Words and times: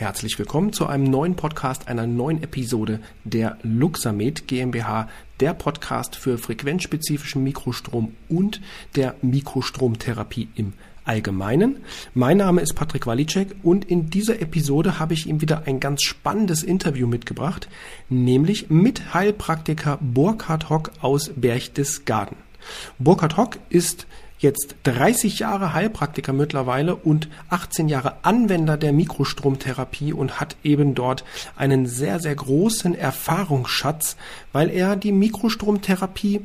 Herzlich 0.00 0.38
willkommen 0.38 0.72
zu 0.72 0.86
einem 0.86 1.04
neuen 1.04 1.36
Podcast, 1.36 1.88
einer 1.88 2.06
neuen 2.06 2.42
Episode 2.42 3.00
der 3.24 3.58
Luxamed 3.62 4.48
GmbH, 4.48 5.10
der 5.40 5.52
Podcast 5.52 6.16
für 6.16 6.38
frequenzspezifischen 6.38 7.44
Mikrostrom 7.44 8.14
und 8.30 8.62
der 8.96 9.16
Mikrostromtherapie 9.20 10.48
im 10.54 10.72
Allgemeinen. 11.04 11.80
Mein 12.14 12.38
Name 12.38 12.62
ist 12.62 12.76
Patrick 12.76 13.06
Walicek 13.06 13.56
und 13.62 13.84
in 13.84 14.08
dieser 14.08 14.40
Episode 14.40 14.98
habe 14.98 15.12
ich 15.12 15.26
ihm 15.26 15.42
wieder 15.42 15.64
ein 15.66 15.80
ganz 15.80 16.02
spannendes 16.02 16.62
Interview 16.62 17.06
mitgebracht, 17.06 17.68
nämlich 18.08 18.70
mit 18.70 19.12
Heilpraktiker 19.12 19.98
Burkhard 20.00 20.70
Hock 20.70 20.92
aus 21.02 21.30
Berchtesgaden. 21.36 22.38
Burkhard 22.98 23.36
Hock 23.36 23.58
ist 23.68 24.06
jetzt 24.40 24.74
30 24.84 25.38
Jahre 25.38 25.74
Heilpraktiker 25.74 26.32
mittlerweile 26.32 26.96
und 26.96 27.28
18 27.50 27.88
Jahre 27.88 28.16
Anwender 28.22 28.76
der 28.76 28.92
Mikrostromtherapie 28.92 30.12
und 30.12 30.40
hat 30.40 30.56
eben 30.64 30.94
dort 30.94 31.24
einen 31.56 31.86
sehr, 31.86 32.20
sehr 32.20 32.34
großen 32.34 32.94
Erfahrungsschatz, 32.94 34.16
weil 34.52 34.70
er 34.70 34.96
die 34.96 35.12
Mikrostromtherapie 35.12 36.40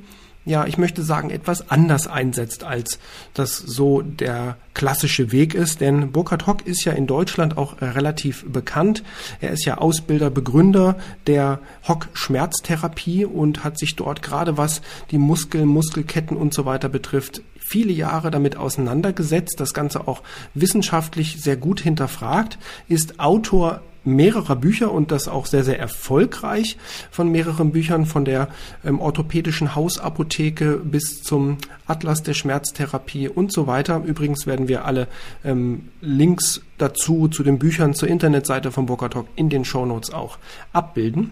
ja, 0.46 0.66
ich 0.68 0.78
möchte 0.78 1.02
sagen, 1.02 1.32
etwas 1.32 1.72
anders 1.72 2.08
einsetzt, 2.08 2.64
als 2.64 3.00
das 3.34 3.58
so 3.58 4.04
der 4.04 4.58
klassische 4.76 5.32
Weg 5.32 5.56
ist. 5.56 5.82
Denn 5.82 6.12
Burkhard 6.12 6.46
Hock 6.46 6.68
ist 6.68 6.86
ja 6.86 6.94
in 6.94 7.08
Deutschland 7.08 7.58
auch 7.58 7.82
relativ 7.82 8.46
bekannt. 8.48 9.04
Er 9.42 9.52
ist 9.52 9.66
ja 9.66 9.80
Ausbilder, 9.80 10.30
Begründer 10.30 10.98
der 11.26 11.60
Hock 11.88 12.10
Schmerztherapie 12.14 13.26
und 13.26 13.64
hat 13.64 13.80
sich 13.80 13.96
dort 13.96 14.22
gerade 14.22 14.56
was 14.56 14.82
die 15.10 15.18
Muskeln, 15.18 15.68
Muskelketten 15.68 16.38
und 16.38 16.54
so 16.54 16.66
weiter 16.66 16.90
betrifft, 16.90 17.42
viele 17.66 17.92
Jahre 17.94 18.30
damit 18.30 18.58
auseinandergesetzt, 18.58 19.60
das 19.60 19.74
Ganze 19.74 20.08
auch 20.08 20.22
wissenschaftlich 20.54 21.42
sehr 21.42 21.58
gut 21.58 21.82
hinterfragt, 21.82 22.60
ist 22.88 23.20
Autor 23.20 23.82
mehrerer 24.04 24.56
Bücher 24.56 24.92
und 24.92 25.12
das 25.12 25.28
auch 25.28 25.48
sehr, 25.48 25.64
sehr 25.64 25.80
erfolgreich 25.80 26.78
von 27.10 27.32
mehreren 27.32 27.72
Büchern, 27.72 28.06
von 28.06 28.24
der 28.24 28.50
ähm, 28.86 29.00
orthopädischen 29.00 29.74
Hausapotheke 29.74 30.78
bis 30.78 31.24
zum 31.24 31.58
Atlas 31.88 32.22
der 32.22 32.36
Schmerztherapie 32.36 33.28
und 33.30 33.52
so 33.52 33.66
weiter. 33.66 34.04
Übrigens 34.06 34.46
werden 34.46 34.68
wir 34.68 34.86
alle 34.86 35.08
ähm, 35.44 35.90
Links 36.02 36.62
dazu, 36.78 37.28
zu 37.30 37.42
den 37.42 37.58
Büchern, 37.58 37.96
zur 37.96 38.08
Internetseite 38.08 38.72
von 38.72 38.86
Burkhard 38.86 39.14
Talk 39.14 39.28
in 39.36 39.50
den 39.50 39.66
Shownotes 39.66 40.14
auch 40.14 40.38
abbilden. 40.72 41.32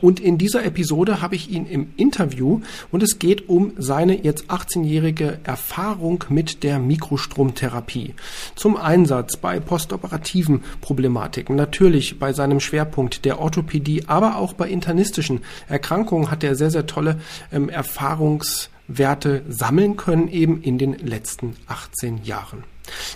Und 0.00 0.20
in 0.20 0.38
dieser 0.38 0.64
Episode 0.64 1.20
habe 1.22 1.34
ich 1.34 1.50
ihn 1.50 1.66
im 1.66 1.90
Interview 1.96 2.60
und 2.92 3.02
es 3.02 3.18
geht 3.18 3.48
um 3.48 3.72
seine 3.78 4.22
jetzt 4.22 4.44
18-jährige 4.50 5.38
Erfahrung 5.44 6.24
mit 6.28 6.62
der 6.62 6.78
Mikrostromtherapie. 6.78 8.14
Zum 8.54 8.76
Einsatz 8.76 9.36
bei 9.36 9.58
postoperativen 9.60 10.62
Problematiken, 10.80 11.56
natürlich 11.56 12.18
bei 12.18 12.32
seinem 12.32 12.60
Schwerpunkt 12.60 13.24
der 13.24 13.40
Orthopädie, 13.40 14.04
aber 14.06 14.36
auch 14.36 14.52
bei 14.52 14.68
internistischen 14.68 15.40
Erkrankungen 15.68 16.30
hat 16.30 16.44
er 16.44 16.54
sehr, 16.54 16.70
sehr 16.70 16.86
tolle 16.86 17.20
ähm, 17.50 17.68
Erfahrungswerte 17.68 19.42
sammeln 19.48 19.96
können 19.96 20.28
eben 20.28 20.62
in 20.62 20.78
den 20.78 20.92
letzten 20.98 21.56
18 21.66 22.24
Jahren. 22.24 22.64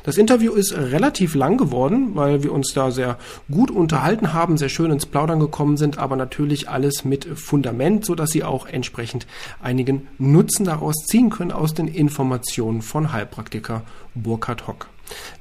Das 0.05 0.17
Interview 0.17 0.53
ist 0.53 0.73
relativ 0.73 1.35
lang 1.35 1.57
geworden, 1.57 2.15
weil 2.15 2.43
wir 2.43 2.53
uns 2.53 2.73
da 2.75 2.91
sehr 2.91 3.19
gut 3.51 3.71
unterhalten 3.71 4.33
haben, 4.33 4.57
sehr 4.57 4.69
schön 4.69 4.91
ins 4.91 5.07
Plaudern 5.07 5.41
gekommen 5.41 5.77
sind, 5.77 5.99
aber 5.99 6.17
natürlich 6.17 6.69
alles 6.69 7.05
mit 7.05 7.25
Fundament, 7.25 8.05
so 8.05 8.15
dass 8.15 8.31
Sie 8.31 8.45
auch 8.45 8.67
entsprechend 8.67 9.27
einigen 9.63 10.09
Nutzen 10.19 10.65
daraus 10.65 10.97
ziehen 11.07 11.31
können 11.31 11.53
aus 11.53 11.75
den 11.75 11.89
Informationen 11.89 12.83
von 12.83 13.13
Heilpraktiker 13.13 13.83
Burkhard 14.15 14.67
Hock. 14.67 14.92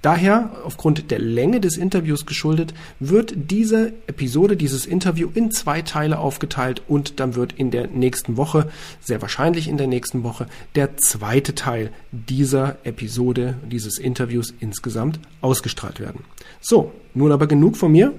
Daher, 0.01 0.51
aufgrund 0.65 1.11
der 1.11 1.19
Länge 1.19 1.59
des 1.59 1.77
Interviews 1.77 2.25
geschuldet, 2.25 2.73
wird 2.99 3.33
diese 3.35 3.93
Episode, 4.07 4.57
dieses 4.57 4.85
Interview 4.85 5.29
in 5.33 5.51
zwei 5.51 5.81
Teile 5.81 6.19
aufgeteilt 6.19 6.81
und 6.87 7.19
dann 7.19 7.35
wird 7.35 7.53
in 7.53 7.71
der 7.71 7.87
nächsten 7.87 8.37
Woche, 8.37 8.69
sehr 8.99 9.21
wahrscheinlich 9.21 9.67
in 9.67 9.77
der 9.77 9.87
nächsten 9.87 10.23
Woche, 10.23 10.47
der 10.75 10.97
zweite 10.97 11.55
Teil 11.55 11.91
dieser 12.11 12.77
Episode, 12.83 13.55
dieses 13.69 13.97
Interviews 13.97 14.53
insgesamt 14.59 15.19
ausgestrahlt 15.41 15.99
werden. 15.99 16.23
So, 16.59 16.91
nun 17.13 17.31
aber 17.31 17.47
genug 17.47 17.77
von 17.77 17.91
mir. 17.91 18.13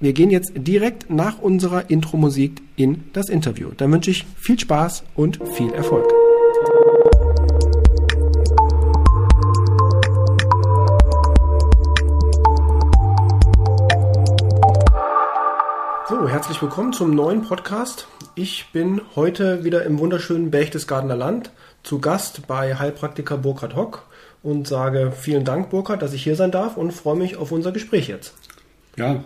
Wir 0.00 0.12
gehen 0.12 0.30
jetzt 0.30 0.52
direkt 0.54 1.10
nach 1.10 1.40
unserer 1.40 1.90
Intro-Musik 1.90 2.62
in 2.76 3.04
das 3.12 3.28
Interview. 3.28 3.70
Dann 3.76 3.90
wünsche 3.90 4.12
ich 4.12 4.26
viel 4.36 4.58
Spaß 4.58 5.02
und 5.16 5.40
viel 5.56 5.72
Erfolg. 5.72 6.27
Herzlich 16.38 16.62
willkommen 16.62 16.92
zum 16.92 17.16
neuen 17.16 17.42
Podcast. 17.42 18.06
Ich 18.36 18.66
bin 18.72 19.00
heute 19.16 19.64
wieder 19.64 19.82
im 19.82 19.98
wunderschönen 19.98 20.52
Berchtesgadener 20.52 21.16
Land 21.16 21.50
zu 21.82 21.98
Gast 21.98 22.46
bei 22.46 22.76
Heilpraktiker 22.76 23.36
Burkhard 23.36 23.74
Hock 23.74 24.06
und 24.44 24.68
sage 24.68 25.10
vielen 25.10 25.44
Dank, 25.44 25.68
Burkhard, 25.70 26.00
dass 26.00 26.12
ich 26.12 26.22
hier 26.22 26.36
sein 26.36 26.52
darf 26.52 26.76
und 26.76 26.92
freue 26.92 27.16
mich 27.16 27.34
auf 27.34 27.50
unser 27.50 27.72
Gespräch 27.72 28.06
jetzt. 28.06 28.34
Ja, 28.96 29.24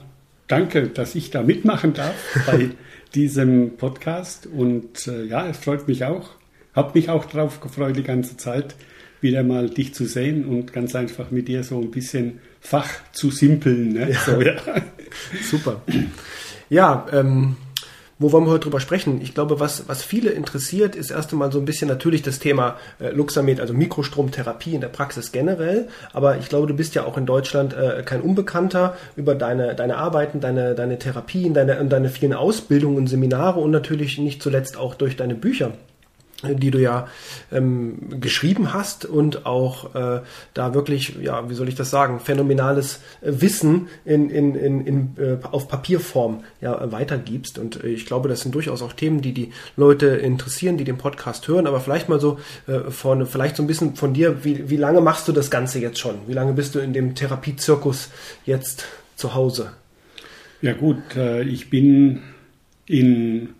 danke, 0.48 0.88
dass 0.88 1.14
ich 1.14 1.30
da 1.30 1.42
mitmachen 1.42 1.92
darf 1.92 2.14
bei 2.46 2.70
diesem 3.14 3.76
Podcast 3.76 4.46
und 4.46 5.06
äh, 5.06 5.24
ja, 5.24 5.46
es 5.46 5.58
freut 5.58 5.88
mich 5.88 6.06
auch. 6.06 6.30
Habe 6.72 6.92
mich 6.94 7.10
auch 7.10 7.26
darauf 7.26 7.60
gefreut, 7.60 7.94
die 7.94 8.04
ganze 8.04 8.38
Zeit 8.38 8.74
wieder 9.20 9.42
mal 9.42 9.68
dich 9.68 9.92
zu 9.92 10.06
sehen 10.06 10.46
und 10.46 10.72
ganz 10.72 10.94
einfach 10.94 11.30
mit 11.30 11.46
dir 11.46 11.62
so 11.62 11.78
ein 11.78 11.90
bisschen 11.90 12.40
Fach 12.62 12.88
zu 13.12 13.30
simpeln. 13.30 13.92
Ne? 13.92 14.12
Ja. 14.12 14.18
So, 14.20 14.40
ja. 14.40 14.54
Super. 15.42 15.82
Ja, 16.72 17.04
ähm, 17.12 17.56
wo 18.18 18.32
wollen 18.32 18.46
wir 18.46 18.50
heute 18.50 18.62
drüber 18.62 18.80
sprechen? 18.80 19.20
Ich 19.20 19.34
glaube, 19.34 19.60
was, 19.60 19.90
was 19.90 20.02
viele 20.02 20.30
interessiert, 20.30 20.96
ist 20.96 21.10
erst 21.10 21.30
einmal 21.30 21.52
so 21.52 21.58
ein 21.58 21.66
bisschen 21.66 21.86
natürlich 21.86 22.22
das 22.22 22.38
Thema 22.38 22.78
äh, 22.98 23.10
Luxamed, 23.10 23.60
also 23.60 23.74
Mikrostromtherapie 23.74 24.74
in 24.74 24.80
der 24.80 24.88
Praxis 24.88 25.32
generell. 25.32 25.88
Aber 26.14 26.38
ich 26.38 26.48
glaube, 26.48 26.66
du 26.66 26.72
bist 26.72 26.94
ja 26.94 27.04
auch 27.04 27.18
in 27.18 27.26
Deutschland 27.26 27.74
äh, 27.74 28.02
kein 28.06 28.22
Unbekannter 28.22 28.96
über 29.16 29.34
deine, 29.34 29.74
deine 29.74 29.98
Arbeiten, 29.98 30.40
deine, 30.40 30.74
deine 30.74 30.98
Therapien, 30.98 31.52
deine, 31.52 31.84
deine 31.84 32.08
vielen 32.08 32.32
Ausbildungen 32.32 32.96
und 32.96 33.06
Seminare 33.06 33.60
und 33.60 33.70
natürlich 33.70 34.16
nicht 34.16 34.42
zuletzt 34.42 34.78
auch 34.78 34.94
durch 34.94 35.14
deine 35.14 35.34
Bücher 35.34 35.72
die 36.42 36.70
du 36.70 36.78
ja 36.78 37.06
ähm, 37.50 38.20
geschrieben 38.20 38.72
hast 38.72 39.04
und 39.04 39.46
auch 39.46 39.94
äh, 39.94 40.22
da 40.54 40.74
wirklich, 40.74 41.16
ja, 41.20 41.48
wie 41.48 41.54
soll 41.54 41.68
ich 41.68 41.74
das 41.74 41.90
sagen, 41.90 42.20
phänomenales 42.20 43.00
äh, 43.20 43.32
Wissen 43.40 43.88
in, 44.04 44.30
in, 44.30 44.54
in, 44.54 44.86
in, 44.86 45.16
äh, 45.18 45.38
auf 45.50 45.68
Papierform 45.68 46.44
ja, 46.60 46.90
weitergibst. 46.90 47.58
Und 47.58 47.82
äh, 47.82 47.88
ich 47.88 48.06
glaube, 48.06 48.28
das 48.28 48.40
sind 48.40 48.54
durchaus 48.54 48.82
auch 48.82 48.92
Themen, 48.92 49.22
die 49.22 49.32
die 49.32 49.52
Leute 49.76 50.06
interessieren, 50.06 50.76
die 50.76 50.84
den 50.84 50.98
Podcast 50.98 51.46
hören. 51.48 51.66
Aber 51.66 51.80
vielleicht 51.80 52.08
mal 52.08 52.20
so 52.20 52.38
äh, 52.66 52.90
vorne, 52.90 53.26
vielleicht 53.26 53.56
so 53.56 53.62
ein 53.62 53.66
bisschen 53.66 53.94
von 53.94 54.14
dir, 54.14 54.44
wie, 54.44 54.68
wie 54.68 54.76
lange 54.76 55.00
machst 55.00 55.28
du 55.28 55.32
das 55.32 55.50
Ganze 55.50 55.78
jetzt 55.78 55.98
schon? 55.98 56.16
Wie 56.26 56.34
lange 56.34 56.52
bist 56.52 56.74
du 56.74 56.80
in 56.80 56.92
dem 56.92 57.14
Therapiezirkus 57.14 58.10
jetzt 58.44 58.84
zu 59.16 59.34
Hause? 59.34 59.72
Ja 60.60 60.72
gut, 60.72 61.16
äh, 61.16 61.42
ich 61.42 61.70
bin 61.70 62.22
in 62.86 63.50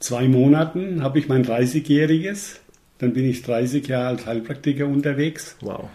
zwei 0.00 0.26
Monaten 0.28 1.02
habe 1.02 1.18
ich 1.18 1.28
mein 1.28 1.44
30-jähriges. 1.44 2.56
Dann 2.98 3.12
bin 3.14 3.24
ich 3.24 3.42
30 3.42 3.86
Jahre 3.86 4.08
als 4.08 4.26
Heilpraktiker 4.26 4.86
unterwegs. 4.86 5.56
Wow. 5.62 5.88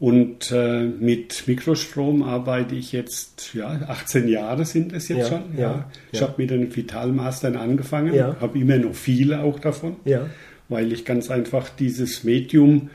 Und 0.00 0.50
äh, 0.50 0.82
mit 0.84 1.44
Mikrostrom 1.46 2.22
arbeite 2.22 2.74
ich 2.74 2.92
jetzt, 2.92 3.54
ja, 3.54 3.68
18 3.88 4.28
Jahre 4.28 4.64
sind 4.66 4.92
es 4.92 5.08
jetzt 5.08 5.18
Ja, 5.18 5.26
schon. 5.28 5.42
ja, 5.56 5.90
Ich 6.12 6.20
ja. 6.20 6.26
habe 6.26 6.34
mit 6.42 6.50
den 6.50 6.74
Vitalmastern 6.74 7.56
angefangen, 7.56 8.12
Ja. 8.12 8.36
habe 8.40 8.58
immer 8.58 8.76
noch 8.76 8.94
viele 8.94 9.40
auch 9.42 9.58
davon, 9.60 9.96
Ja. 10.04 10.26
weil 10.68 10.92
ich 10.92 11.04
ganz 11.04 11.30
einfach 11.30 11.68
dieses 11.70 12.24
Medium 12.24 12.90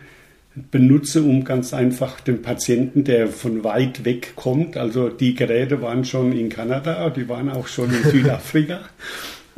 benutze, 0.71 1.23
um 1.23 1.45
ganz 1.45 1.73
einfach 1.73 2.19
den 2.19 2.41
Patienten, 2.41 3.03
der 3.05 3.27
von 3.29 3.63
weit 3.63 4.03
weg 4.03 4.33
kommt, 4.35 4.75
also 4.77 5.07
die 5.09 5.33
Geräte 5.35 5.81
waren 5.81 6.03
schon 6.05 6.33
in 6.33 6.49
Kanada, 6.49 7.09
die 7.09 7.29
waren 7.29 7.49
auch 7.49 7.67
schon 7.67 7.89
in 7.91 8.03
Südafrika. 8.11 8.81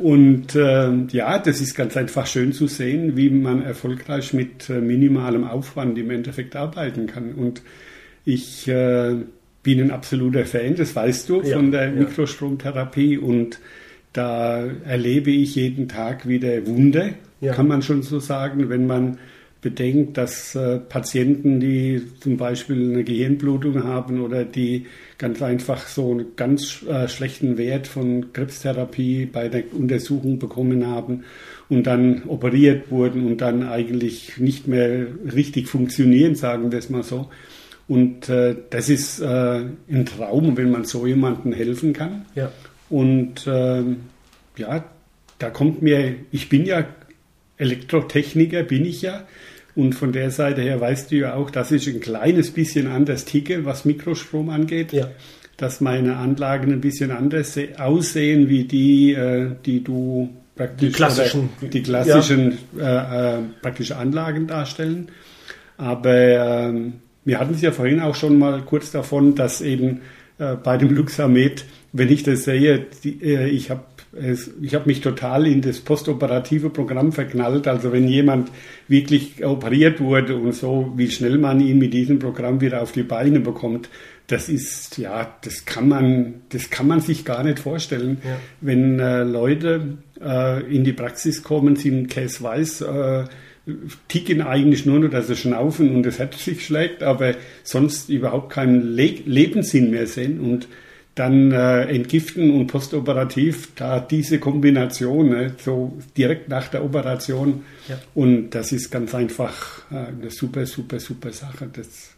Und 0.02 0.56
ähm, 0.56 1.06
ja, 1.12 1.38
das 1.38 1.60
ist 1.60 1.74
ganz 1.76 1.96
einfach 1.96 2.26
schön 2.26 2.52
zu 2.52 2.66
sehen, 2.66 3.16
wie 3.16 3.30
man 3.30 3.62
erfolgreich 3.62 4.32
mit 4.32 4.68
äh, 4.68 4.80
minimalem 4.80 5.44
Aufwand 5.44 5.96
im 5.96 6.10
Endeffekt 6.10 6.56
arbeiten 6.56 7.06
kann. 7.06 7.34
Und 7.34 7.62
ich 8.24 8.66
äh, 8.66 9.14
bin 9.62 9.80
ein 9.80 9.90
absoluter 9.92 10.44
Fan, 10.44 10.74
das 10.74 10.96
weißt 10.96 11.28
du, 11.28 11.42
Ja, 11.42 11.56
von 11.56 11.70
der 11.70 11.84
ja. 11.84 11.90
Mikrostromtherapie. 11.92 13.16
Und 13.18 13.60
da 14.12 14.64
erlebe 14.84 15.30
ich 15.30 15.54
jeden 15.54 15.88
Tag 15.88 16.26
wieder 16.26 16.66
Wunder, 16.66 17.10
Ja. 17.40 17.52
kann 17.54 17.68
man 17.68 17.82
schon 17.82 18.02
so 18.02 18.18
sagen, 18.18 18.68
wenn 18.68 18.86
man 18.86 19.18
bedenkt, 19.62 20.18
dass 20.18 20.56
äh, 20.56 20.78
Patienten, 20.78 21.60
die 21.60 22.02
zum 22.20 22.36
Beispiel 22.36 22.92
eine 22.92 23.04
Gehirnblutung 23.04 23.84
haben 23.84 24.20
oder 24.20 24.44
die 24.44 24.86
ganz 25.18 25.40
einfach 25.40 25.86
so 25.86 26.10
einen 26.10 26.34
ganz 26.34 26.82
äh, 26.82 27.06
schlechten 27.06 27.56
Wert 27.56 27.86
von 27.86 28.32
Krebstherapie 28.32 29.26
bei 29.26 29.48
der 29.48 29.72
Untersuchung 29.72 30.40
bekommen 30.40 30.86
haben 30.88 31.22
und 31.68 31.86
dann 31.86 32.24
operiert 32.24 32.90
wurden 32.90 33.24
und 33.24 33.40
dann 33.40 33.62
eigentlich 33.62 34.36
nicht 34.38 34.66
mehr 34.66 35.06
richtig 35.32 35.68
funktionieren, 35.68 36.34
sagen 36.34 36.72
wir 36.72 36.80
es 36.80 36.90
mal 36.90 37.04
so. 37.04 37.30
Und 37.86 38.28
äh, 38.28 38.56
das 38.70 38.88
ist 38.88 39.20
äh, 39.20 39.26
ein 39.88 40.06
Traum, 40.06 40.56
wenn 40.56 40.72
man 40.72 40.84
so 40.84 41.06
jemandem 41.06 41.52
helfen 41.52 41.92
kann. 41.92 42.26
Ja. 42.34 42.50
Und 42.90 43.46
ähm, 43.46 43.98
ja, 44.56 44.84
da 45.38 45.50
kommt 45.50 45.82
mir, 45.82 46.16
ich 46.32 46.48
bin 46.48 46.64
ja 46.66 46.84
Elektrotechniker, 47.58 48.64
bin 48.64 48.84
ich 48.84 49.02
ja. 49.02 49.24
Und 49.74 49.94
von 49.94 50.12
der 50.12 50.30
Seite 50.30 50.60
her 50.60 50.80
weißt 50.80 51.10
du 51.10 51.16
ja 51.16 51.34
auch, 51.34 51.50
dass 51.50 51.72
ich 51.72 51.88
ein 51.88 52.00
kleines 52.00 52.50
bisschen 52.50 52.88
anders 52.88 53.24
ticke, 53.24 53.64
was 53.64 53.84
Mikrostrom 53.84 54.50
angeht. 54.50 54.92
Ja. 54.92 55.08
Dass 55.56 55.80
meine 55.80 56.16
Anlagen 56.16 56.72
ein 56.72 56.80
bisschen 56.80 57.10
anders 57.10 57.58
aussehen 57.78 58.48
wie 58.48 58.64
die, 58.64 59.12
äh, 59.12 59.50
die 59.64 59.82
du 59.82 60.30
praktisch 60.56 60.88
die 60.88 60.94
klassischen, 60.94 61.48
die 61.60 61.82
klassischen 61.82 62.58
ja. 62.76 63.34
äh, 63.34 63.38
äh, 63.38 63.42
praktische 63.60 63.96
Anlagen 63.96 64.46
darstellen. 64.46 65.08
Aber 65.76 66.14
ähm, 66.14 66.94
wir 67.24 67.38
hatten 67.38 67.54
es 67.54 67.62
ja 67.62 67.72
vorhin 67.72 68.00
auch 68.00 68.14
schon 68.14 68.38
mal 68.38 68.62
kurz 68.62 68.90
davon, 68.90 69.34
dass 69.34 69.60
eben 69.60 70.00
äh, 70.38 70.56
bei 70.56 70.76
dem 70.76 70.94
Luxamed, 70.94 71.64
wenn 71.92 72.10
ich 72.10 72.22
das 72.22 72.44
sehe, 72.44 72.86
die, 73.04 73.22
äh, 73.22 73.48
ich 73.48 73.70
habe 73.70 73.82
ich 74.60 74.74
habe 74.74 74.86
mich 74.86 75.00
total 75.00 75.46
in 75.46 75.62
das 75.62 75.80
postoperative 75.80 76.68
Programm 76.68 77.12
verknallt. 77.12 77.66
Also 77.66 77.92
wenn 77.92 78.06
jemand 78.08 78.50
wirklich 78.86 79.44
operiert 79.44 80.00
wurde 80.00 80.36
und 80.36 80.54
so, 80.54 80.92
wie 80.96 81.10
schnell 81.10 81.38
man 81.38 81.60
ihn 81.60 81.78
mit 81.78 81.94
diesem 81.94 82.18
Programm 82.18 82.60
wieder 82.60 82.82
auf 82.82 82.92
die 82.92 83.04
Beine 83.04 83.40
bekommt, 83.40 83.88
das 84.26 84.48
ist, 84.48 84.98
ja, 84.98 85.34
das 85.42 85.64
kann 85.64 85.88
man, 85.88 86.34
das 86.50 86.70
kann 86.70 86.86
man 86.86 87.00
sich 87.00 87.24
gar 87.24 87.42
nicht 87.42 87.58
vorstellen. 87.58 88.18
Ja. 88.24 88.38
Wenn 88.60 88.98
äh, 88.98 89.24
Leute 89.24 89.98
äh, 90.20 90.62
in 90.74 90.84
die 90.84 90.92
Praxis 90.92 91.42
kommen, 91.42 91.76
sind 91.76 92.08
Case 92.08 92.42
weiß, 92.42 92.82
äh, 92.82 93.24
ticken 94.08 94.42
eigentlich 94.42 94.86
nur 94.86 94.98
noch, 94.98 95.10
dass 95.10 95.28
sie 95.28 95.36
schnaufen 95.36 95.94
und 95.94 96.04
das 96.04 96.18
Herz 96.18 96.44
sich 96.44 96.64
schlägt, 96.66 97.02
aber 97.02 97.34
sonst 97.62 98.08
überhaupt 98.08 98.52
keinen 98.52 98.94
Le 98.94 99.14
Lebenssinn 99.24 99.90
mehr 99.90 100.06
sehen 100.06 100.40
und 100.40 100.68
dann 101.14 101.52
äh, 101.52 101.82
entgiften 101.84 102.50
und 102.52 102.68
postoperativ, 102.68 103.70
da 103.76 104.00
diese 104.00 104.38
Kombination, 104.38 105.28
ne, 105.28 105.54
so 105.62 105.98
direkt 106.16 106.48
nach 106.48 106.68
der 106.68 106.84
Operation. 106.84 107.64
Ja. 107.88 108.00
Und 108.14 108.50
das 108.50 108.72
ist 108.72 108.90
ganz 108.90 109.14
einfach 109.14 109.82
äh, 109.90 109.96
eine 109.96 110.30
super, 110.30 110.64
super, 110.64 111.00
super 111.00 111.30
Sache. 111.32 111.68
Das, 111.70 112.14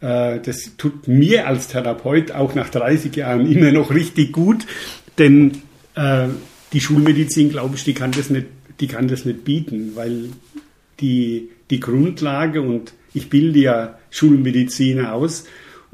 äh, 0.00 0.40
das 0.40 0.76
tut 0.76 1.08
mir 1.08 1.46
als 1.46 1.68
Therapeut 1.68 2.32
auch 2.32 2.54
nach 2.54 2.68
30 2.68 3.16
Jahren 3.16 3.50
immer 3.50 3.72
noch 3.72 3.94
richtig 3.94 4.32
gut, 4.32 4.66
denn 5.18 5.62
äh, 5.94 6.28
die 6.74 6.80
Schulmedizin, 6.80 7.50
glaube 7.50 7.76
ich, 7.76 7.84
die 7.84 7.94
kann 7.94 8.12
das 8.12 8.28
nicht, 8.28 8.46
die 8.80 8.88
kann 8.88 9.08
das 9.08 9.24
nicht 9.24 9.44
bieten, 9.44 9.92
weil 9.94 10.30
die, 11.00 11.48
die 11.70 11.80
Grundlage 11.80 12.60
und 12.60 12.92
ich 13.14 13.30
bilde 13.30 13.60
ja 13.60 13.98
Schulmediziner 14.10 15.14
aus, 15.14 15.44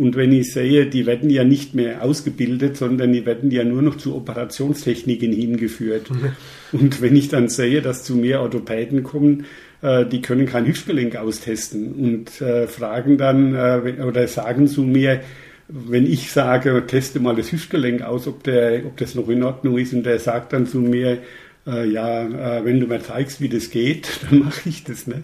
und 0.01 0.17
wenn 0.17 0.33
ich 0.33 0.55
sehe, 0.55 0.87
die 0.87 1.05
werden 1.05 1.29
ja 1.29 1.45
nicht 1.45 1.75
mehr 1.75 2.03
ausgebildet, 2.03 2.79
sondern 2.79 3.13
die 3.13 3.27
werden 3.27 3.51
ja 3.51 3.65
nur 3.65 3.83
noch 3.83 3.99
zu 3.99 4.17
Operationstechniken 4.17 5.31
hingeführt. 5.31 6.11
Und 6.73 7.03
wenn 7.03 7.17
ich 7.17 7.29
dann 7.29 7.49
sehe, 7.49 7.83
dass 7.83 8.03
zu 8.03 8.17
mir 8.17 8.41
Orthopäden 8.41 9.03
kommen, 9.03 9.45
äh, 9.83 10.07
die 10.07 10.23
können 10.23 10.47
kein 10.47 10.67
Hüftgelenk 10.67 11.17
austesten 11.17 11.93
und 11.93 12.41
äh, 12.41 12.67
fragen 12.67 13.19
dann 13.19 13.55
äh, 13.55 14.03
oder 14.03 14.27
sagen 14.27 14.69
zu 14.69 14.85
mir, 14.85 15.21
wenn 15.69 16.07
ich 16.07 16.33
sage, 16.33 16.83
teste 16.87 17.21
mal 17.21 17.37
das 17.37 17.53
Hüftgelenk 17.53 18.01
aus, 18.01 18.27
ob, 18.27 18.43
der, 18.43 18.87
ob 18.87 18.97
das 18.97 19.15
noch 19.15 19.29
in 19.29 19.43
Ordnung 19.43 19.77
ist, 19.77 19.93
und 19.93 20.05
der 20.05 20.19
sagt 20.19 20.55
dann 20.55 20.67
zu 20.67 20.79
mir, 20.79 21.19
äh, 21.67 21.89
ja, 21.89 22.23
äh, 22.59 22.65
wenn 22.65 22.81
du 22.81 22.87
mir 22.87 23.01
zeigst, 23.01 23.41
wie 23.41 23.49
das 23.49 23.71
geht, 23.71 24.21
dann 24.31 24.41
mache 24.41 24.69
ich 24.69 24.85
das. 24.85 25.07
Ne? 25.07 25.23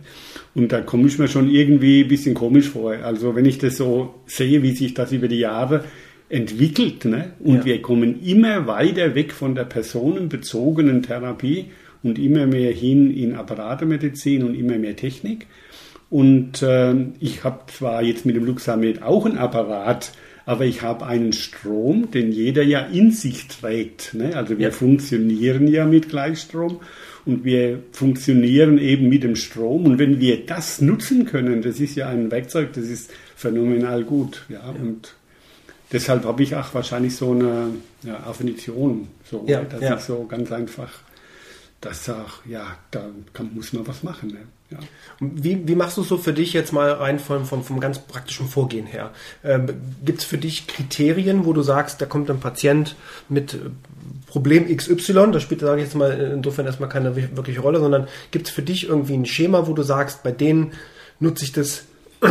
Und 0.55 0.73
da 0.73 0.81
komme 0.81 1.09
ich 1.09 1.19
mir 1.19 1.29
schon 1.29 1.51
irgendwie 1.51 2.03
ein 2.03 2.09
bisschen 2.09 2.35
komisch 2.35 2.71
vor. 2.71 2.93
Also 2.93 3.35
wenn 3.35 3.45
ich 3.45 3.59
das 3.59 3.77
so 3.77 4.15
sehe, 4.27 4.63
wie 4.63 4.73
sich 4.73 4.95
das 4.95 5.13
über 5.13 5.29
die 5.29 5.39
Jahre 5.39 5.85
entwickelt, 6.29 7.05
ne? 7.05 7.33
und 7.39 7.59
ja. 7.59 7.65
wir 7.65 7.83
kommen 7.83 8.23
immer 8.23 8.67
weiter 8.67 9.15
weg 9.15 9.33
von 9.33 9.55
der 9.55 9.65
personenbezogenen 9.65 11.03
Therapie 11.03 11.67
und 12.03 12.19
immer 12.19 12.47
mehr 12.47 12.73
hin 12.73 13.11
in 13.15 13.35
Apparatemedizin 13.35 14.43
und 14.43 14.55
immer 14.55 14.79
mehr 14.79 14.97
Technik. 14.97 15.47
Und 16.09 16.63
äh, 16.63 16.95
ich 17.21 17.45
habe 17.45 17.61
zwar 17.67 18.03
jetzt 18.03 18.27
mit 18.27 18.37
dem 18.37 18.45
Luxamed 18.45 19.03
auch 19.03 19.27
ein 19.27 19.39
Apparat, 19.39 20.13
aber 20.47 20.65
ich 20.65 20.83
habe 20.83 21.05
einen 21.05 21.33
Strom, 21.33 22.13
den 22.13 22.31
jeder 22.31 22.63
ja 22.63 22.81
in 22.81 23.11
sich 23.11 23.49
trägt. 23.49 24.15
Ne? 24.15 24.37
Also 24.37 24.59
wir 24.59 24.69
ja. 24.69 24.71
funktionieren 24.71 25.67
ja 25.67 25.85
mit 25.85 26.09
Gleichstrom 26.09 26.81
und 27.27 27.45
wir 27.45 27.81
funktionieren 27.91 28.79
eben 28.79 29.09
mit 29.09 29.25
dem 29.25 29.35
Strom. 29.35 29.85
Und 29.85 29.99
wenn 29.99 30.21
wir 30.21 30.47
das 30.47 30.81
nutzen 30.81 31.27
können, 31.27 31.63
das 31.63 31.81
ist 31.81 31.97
ja 31.97 32.09
ein 32.09 32.31
Werkzeug, 32.31 32.73
das 32.75 32.85
ist 32.85 33.11
phänomenal 33.35 34.05
gut. 34.05 34.45
Ja, 34.49 34.61
ja. 34.61 34.71
und 34.81 35.15
deshalb 35.93 36.25
habe 36.25 36.45
ich 36.45 36.55
auch 36.55 36.73
wahrscheinlich 36.73 37.17
so 37.17 37.33
eine 37.33 37.71
ja, 38.05 38.21
Affinition, 38.25 39.09
so, 39.29 39.45
ja, 39.49 39.63
dass 39.63 39.99
ich 39.99 40.07
so 40.07 40.27
ganz 40.29 40.53
einfach 40.53 40.91
das 41.81 42.05
sage, 42.05 42.31
ja, 42.47 42.77
da 42.91 43.07
kann, 43.33 43.51
muss 43.55 43.73
man 43.73 43.87
was 43.87 44.03
machen. 44.03 44.31
Ne? 44.31 44.39
Ja. 44.71 44.79
Wie, 45.21 45.69
wie 45.69 45.75
machst 45.75 45.97
du 45.97 46.03
es 46.03 46.09
so 46.09 46.19
für 46.19 46.33
dich 46.33 46.53
jetzt 46.53 46.73
mal 46.73 46.91
rein 46.93 47.19
vom, 47.19 47.45
vom, 47.45 47.63
vom 47.63 47.79
ganz 47.79 47.99
praktischen 48.01 48.49
Vorgehen 48.49 48.87
her? 48.87 49.13
Ähm, 49.45 49.69
Gibt 50.05 50.21
es 50.21 50.25
für 50.25 50.39
dich 50.39 50.67
Kriterien, 50.67 51.45
wo 51.45 51.53
du 51.53 51.63
sagst, 51.63 52.01
da 52.01 52.07
kommt 52.07 52.31
ein 52.31 52.41
Patient 52.41 52.97
mit 53.29 53.55
äh, 53.55 53.59
Problem 54.27 54.75
XY, 54.75 55.31
das 55.33 55.43
spielt, 55.43 55.61
sage 55.61 55.81
ich 55.81 55.87
jetzt 55.87 55.95
mal, 55.95 56.11
insofern 56.35 56.67
erstmal 56.67 56.89
keine 56.89 57.15
wirkliche 57.15 57.61
Rolle, 57.61 57.79
sondern 57.79 58.09
gibt 58.33 58.49
es 58.49 58.53
für 58.53 58.63
dich 58.63 58.89
irgendwie 58.89 59.15
ein 59.15 59.27
Schema, 59.27 59.67
wo 59.67 59.73
du 59.73 59.83
sagst, 59.83 60.23
bei 60.23 60.33
denen 60.33 60.73
nutze 61.21 61.45
ich 61.45 61.53
das 61.53 61.85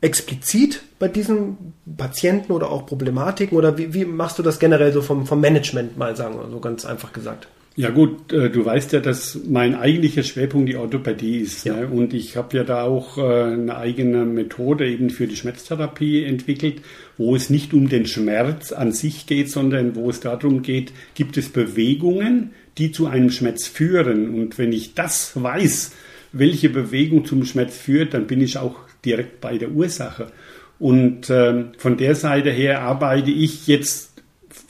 explizit 0.00 0.82
bei 0.98 1.08
diesen 1.08 1.74
Patienten 1.96 2.52
oder 2.52 2.70
auch 2.70 2.86
Problematiken 2.86 3.56
oder 3.56 3.78
wie, 3.78 3.94
wie 3.94 4.04
machst 4.04 4.38
du 4.38 4.42
das 4.42 4.58
generell 4.58 4.92
so 4.92 5.00
vom, 5.00 5.26
vom 5.26 5.40
Management 5.40 5.96
mal 5.96 6.16
sagen, 6.16 6.38
so 6.50 6.58
ganz 6.58 6.84
einfach 6.84 7.12
gesagt? 7.12 7.46
Ja 7.78 7.90
gut, 7.90 8.32
äh, 8.32 8.48
du 8.48 8.64
weißt 8.64 8.94
ja, 8.94 9.00
dass 9.00 9.38
mein 9.46 9.74
eigentlicher 9.74 10.22
Schwerpunkt 10.22 10.70
die 10.70 10.76
Orthopädie 10.76 11.40
ist. 11.40 11.66
Ja. 11.66 11.76
Ne? 11.76 11.88
Und 11.88 12.14
ich 12.14 12.34
habe 12.34 12.56
ja 12.56 12.64
da 12.64 12.84
auch 12.84 13.18
äh, 13.18 13.52
eine 13.52 13.76
eigene 13.76 14.24
Methode 14.24 14.88
eben 14.88 15.10
für 15.10 15.26
die 15.26 15.36
Schmerztherapie 15.36 16.24
entwickelt, 16.24 16.80
wo 17.18 17.36
es 17.36 17.50
nicht 17.50 17.74
um 17.74 17.90
den 17.90 18.06
Schmerz 18.06 18.72
an 18.72 18.92
sich 18.92 19.26
geht, 19.26 19.50
sondern 19.50 19.94
wo 19.94 20.08
es 20.08 20.20
darum 20.20 20.62
geht, 20.62 20.92
gibt 21.14 21.36
es 21.36 21.50
Bewegungen, 21.50 22.52
die 22.78 22.92
zu 22.92 23.08
einem 23.08 23.30
Schmerz 23.30 23.66
führen. 23.66 24.34
Und 24.34 24.56
wenn 24.56 24.72
ich 24.72 24.94
das 24.94 25.32
weiß, 25.34 25.92
welche 26.32 26.70
Bewegung 26.70 27.26
zum 27.26 27.44
Schmerz 27.44 27.76
führt, 27.76 28.14
dann 28.14 28.26
bin 28.26 28.40
ich 28.40 28.56
auch 28.56 28.76
direkt 29.04 29.42
bei 29.42 29.58
der 29.58 29.70
Ursache. 29.70 30.32
Und 30.78 31.28
äh, 31.28 31.64
von 31.76 31.98
der 31.98 32.14
Seite 32.14 32.50
her 32.50 32.80
arbeite 32.80 33.30
ich 33.30 33.66
jetzt 33.66 34.15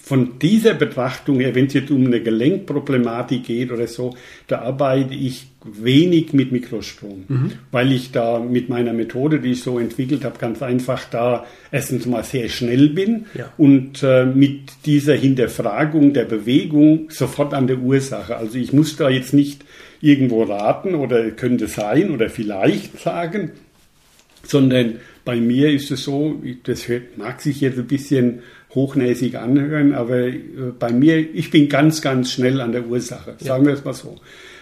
von 0.07 0.39
dieser 0.39 0.75
Betrachtung 0.75 1.41
her, 1.41 1.57
wenn 1.57 1.67
es 1.67 1.73
jetzt 1.73 1.91
um 1.91 2.07
eine 2.07 2.21
Gelenkproblematik 2.21 3.43
geht 3.43 3.73
oder 3.73 3.89
so, 3.89 4.15
da 4.47 4.61
arbeite 4.61 5.15
ich 5.15 5.49
wenig 5.65 6.33
mit 6.33 6.53
Mikrostrom, 6.53 7.25
mhm. 7.27 7.53
weil 7.73 7.91
ich 7.91 8.13
da 8.13 8.39
mit 8.39 8.69
meiner 8.69 8.93
Methode, 8.93 9.41
die 9.41 9.51
ich 9.51 9.65
so 9.65 9.81
entwickelt 9.81 10.25
habe, 10.25 10.39
ganz 10.39 10.63
einfach 10.63 11.11
da 11.11 11.45
erstens 11.73 12.07
mal 12.07 12.23
sehr 12.23 12.49
schnell 12.49 12.91
bin 12.91 13.27
ja. 13.35 13.53
und 13.59 14.05
äh, 14.05 14.27
mit 14.27 14.87
dieser 14.87 15.17
Hinterfragung 15.17 16.13
der 16.13 16.27
Bewegung 16.27 17.11
sofort 17.11 17.53
an 17.53 17.67
der 17.67 17.79
Ursache. 17.79 18.37
Also 18.37 18.59
ich 18.59 18.73
muss 18.73 18.95
da 18.95 19.11
jetzt 19.11 19.35
nicht 19.35 19.65
irgendwo 20.01 20.45
raten 20.45 20.95
oder 20.95 21.33
könnte 21.33 21.67
sein 21.67 22.13
oder 22.13 22.31
vielleicht 22.31 23.01
sagen, 23.01 23.51
sondern 24.45 25.01
bei 25.25 25.35
mir 25.35 25.73
ist 25.73 25.91
es 25.91 26.05
so, 26.05 26.41
das 26.63 26.87
mag 27.17 27.41
sich 27.41 27.61
jetzt 27.61 27.79
ein 27.79 27.89
bisschen 27.89 28.43
hochnäsig 28.75 29.37
anhören, 29.37 29.95
aber 29.95 30.27
äh, 30.27 30.41
bei 30.79 30.93
mir, 30.93 31.19
ich 31.19 31.51
bin 31.51 31.69
ganz, 31.69 32.03
ganz 32.03 32.33
schnell 32.33 32.61
an 32.61 32.73
der 32.73 32.87
Ursache, 32.87 33.35
sagen 33.39 33.65
ja. 33.65 33.71
wir 33.71 33.75
es 33.75 33.85
mal 33.85 33.95
so. 33.95 34.19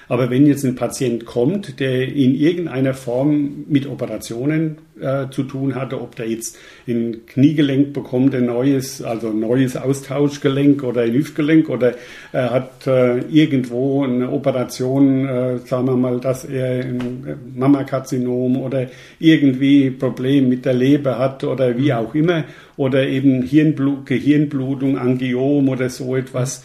Aber 0.09 0.31
wenn 0.31 0.47
jetzt 0.47 0.65
ein 0.65 0.75
Patient 0.75 1.25
kommt, 1.25 1.81
der 1.81 2.09
in 2.09 2.35
irgendeiner 2.35 2.95
Form 2.95 3.65
mit 3.69 3.87
Operationen 3.87 4.79
äh, 5.01 5.31
zu 5.31 5.45
tun 5.45 5.75
hatte, 5.75 6.01
ob 6.01 6.15
der 6.17 6.29
jetzt 6.29 6.57
ein 6.87 7.27
Kniegelenk 7.27 7.93
bekommt, 7.93 8.35
ein 8.35 8.47
neues, 8.47 9.03
also 9.03 9.31
ein 9.31 9.41
neues 9.41 9.77
Austauschgelenk 9.77 10.83
oder 10.83 11.03
ein 11.03 11.13
Hüftgelenk 11.13 11.69
oder 11.69 11.95
er 12.33 12.51
hat 12.51 12.87
äh, 12.87 13.19
irgendwo 13.31 14.05
eine 14.05 14.31
Operation, 14.31 15.27
äh, 15.27 15.59
sagen 15.59 15.87
wir 15.87 15.97
mal, 15.97 16.21
dass 16.21 16.45
er 16.45 16.85
ein 16.85 17.39
Mammakarzinom 17.55 18.57
oder 18.57 18.89
irgendwie 19.19 19.91
Problem 19.91 20.49
mit 20.49 20.65
der 20.65 20.75
Leber 20.75 21.19
hat 21.19 21.45
oder 21.45 21.77
wie 21.77 21.91
mhm. 21.91 21.99
auch 21.99 22.15
immer 22.15 22.45
oder 22.77 23.07
eben 23.07 23.43
Hirnblut, 23.43 24.07
Gehirnblutung, 24.07 24.99
Angiom 24.99 25.69
oder 25.69 25.89
so 25.89 26.17
etwas. 26.17 26.63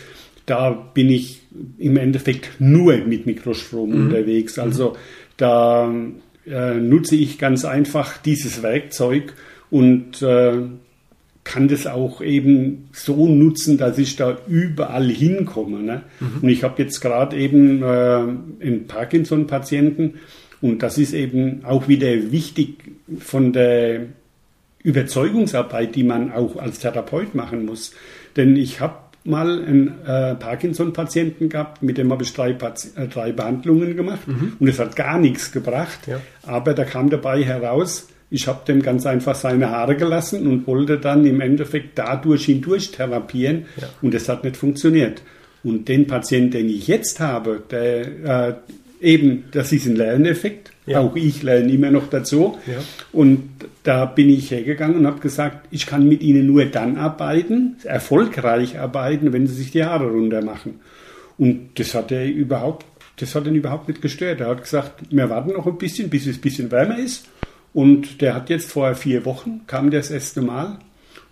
Da 0.50 0.72
bin 0.72 1.10
ich 1.10 1.42
im 1.78 1.98
Endeffekt 1.98 2.60
nur 2.60 2.98
mit 2.98 3.26
Mikrostrom 3.26 3.90
mhm. 3.90 4.06
unterwegs. 4.06 4.58
Mhm. 4.58 4.64
Also 4.64 4.96
da 5.38 5.94
äh, 6.48 6.74
nutze 6.76 7.16
ich 7.16 7.38
ganz 7.38 7.66
einfach 7.66 8.18
dieses 8.18 8.64
Werkzeug 8.64 9.34
und 9.70 10.22
äh, 10.22 10.54
kann 11.44 11.68
das 11.68 11.88
auch 11.88 12.22
eben 12.22 12.90
so 12.92 13.28
nutzen, 13.28 13.78
dass 13.78 13.98
ich 13.98 14.16
da 14.16 14.38
überall 14.48 15.10
hinkomme. 15.10 15.80
Ne? 15.80 16.02
Mhm. 16.20 16.28
Und 16.42 16.50
ich 16.50 16.64
habe 16.64 16.82
jetzt 16.82 17.00
gerade 17.00 17.38
eben 17.38 17.82
äh, 17.82 17.86
einen 17.86 18.86
Parkinson-Patienten 18.88 20.16
und 20.62 20.84
das 20.84 20.98
ist 20.98 21.14
eben 21.14 21.64
auch 21.64 21.88
wieder 21.88 22.32
wichtig 22.32 22.76
von 23.20 23.54
der 23.54 24.08
Überzeugungsarbeit, 24.84 25.96
die 25.96 26.04
man 26.04 26.32
auch 26.32 26.58
als 26.58 26.80
Therapeut 26.80 27.36
machen 27.36 27.66
muss. 27.66 27.94
Denn 28.36 28.56
ich 28.56 28.80
habe 28.80 28.96
mal 29.24 29.64
einen 29.64 30.00
äh, 30.06 30.36
Parkinson-Patienten 30.36 31.50
gehabt, 31.50 31.84
mit 31.84 31.98
dem 31.98 32.12
habe 32.12 32.24
ich 32.24 32.34
drei, 32.34 32.52
äh, 32.52 33.08
drei 33.08 33.32
Behandlungen 33.32 33.96
gemacht 33.96 34.28
mhm. 34.28 34.54
und 34.60 34.68
es 34.68 34.80
hat 34.80 34.96
gar 34.96 35.20
nichts 35.20 35.52
gebracht. 35.52 36.08
Ja. 36.08 36.22
Aber 36.44 36.74
da 36.74 36.86
kam 36.86 37.10
dabei 37.10 37.44
heraus, 37.44 38.08
ich 38.32 38.48
habe 38.48 38.62
dem 38.68 38.82
ganz 38.82 39.06
einfach 39.06 39.36
seine 39.36 39.70
Haare 39.72 39.96
gelassen 39.96 40.48
und 40.48 40.68
wollte 40.68 41.00
dann 41.00 41.26
im 41.26 41.42
Endeffekt 41.42 41.98
dadurch 41.98 42.46
hindurch 42.46 42.92
therapieren 42.92 43.66
ja. 43.80 43.90
und 44.02 44.14
es 44.14 44.30
hat 44.30 44.44
nicht 44.44 44.58
funktioniert. 44.58 45.22
Und 45.64 45.90
den 45.90 46.08
Patienten, 46.08 46.52
den 46.52 46.70
ich 46.70 46.88
jetzt 46.88 47.20
habe, 47.20 47.62
der 47.70 48.50
äh, 48.50 48.54
eben, 49.02 49.46
das 49.52 49.72
ist 49.72 49.88
ein 49.88 49.96
Lerneffekt. 49.96 50.72
Ja. 50.90 51.02
Auch 51.02 51.16
ich 51.16 51.44
lerne 51.44 51.72
immer 51.72 51.92
noch 51.92 52.10
dazu. 52.10 52.58
Ja. 52.66 52.80
Und 53.12 53.50
da 53.84 54.06
bin 54.06 54.30
ich 54.30 54.52
hergegangen 54.52 54.98
und 54.98 55.08
habe 55.08 55.20
gesagt, 55.20 55.68
ich 55.72 55.86
kann 55.86 56.08
mit 56.08 56.22
Ihnen 56.22 56.48
nur 56.48 56.66
dann 56.66 56.98
arbeiten, 56.98 57.76
erfolgreich 57.84 58.80
arbeiten, 58.80 59.32
wenn 59.32 59.48
Sie 59.48 59.54
sich 59.54 59.72
die 59.72 59.84
Haare 59.84 60.10
runter 60.10 60.42
machen. 60.42 60.80
Und 61.38 61.80
das 61.80 61.94
hat 61.94 62.12
er 62.12 62.26
überhaupt, 62.26 62.86
das 63.18 63.36
hat 63.36 63.48
ihn 63.48 63.56
überhaupt 63.56 63.88
nicht 63.88 64.02
gestört. 64.02 64.42
Er 64.42 64.48
hat 64.48 64.64
gesagt, 64.64 65.04
wir 65.10 65.30
warten 65.30 65.54
noch 65.54 65.68
ein 65.68 65.78
bisschen, 65.78 66.10
bis 66.10 66.28
es 66.28 66.38
ein 66.38 66.42
bisschen 66.42 66.72
wärmer 66.72 66.98
ist. 66.98 67.28
Und 67.74 68.22
der 68.22 68.34
hat 68.34 68.50
jetzt 68.50 68.72
vor 68.72 68.96
vier 68.96 69.26
Wochen, 69.26 69.62
kam 69.68 69.92
das 69.92 70.10
erste 70.10 70.42
Mal 70.42 70.80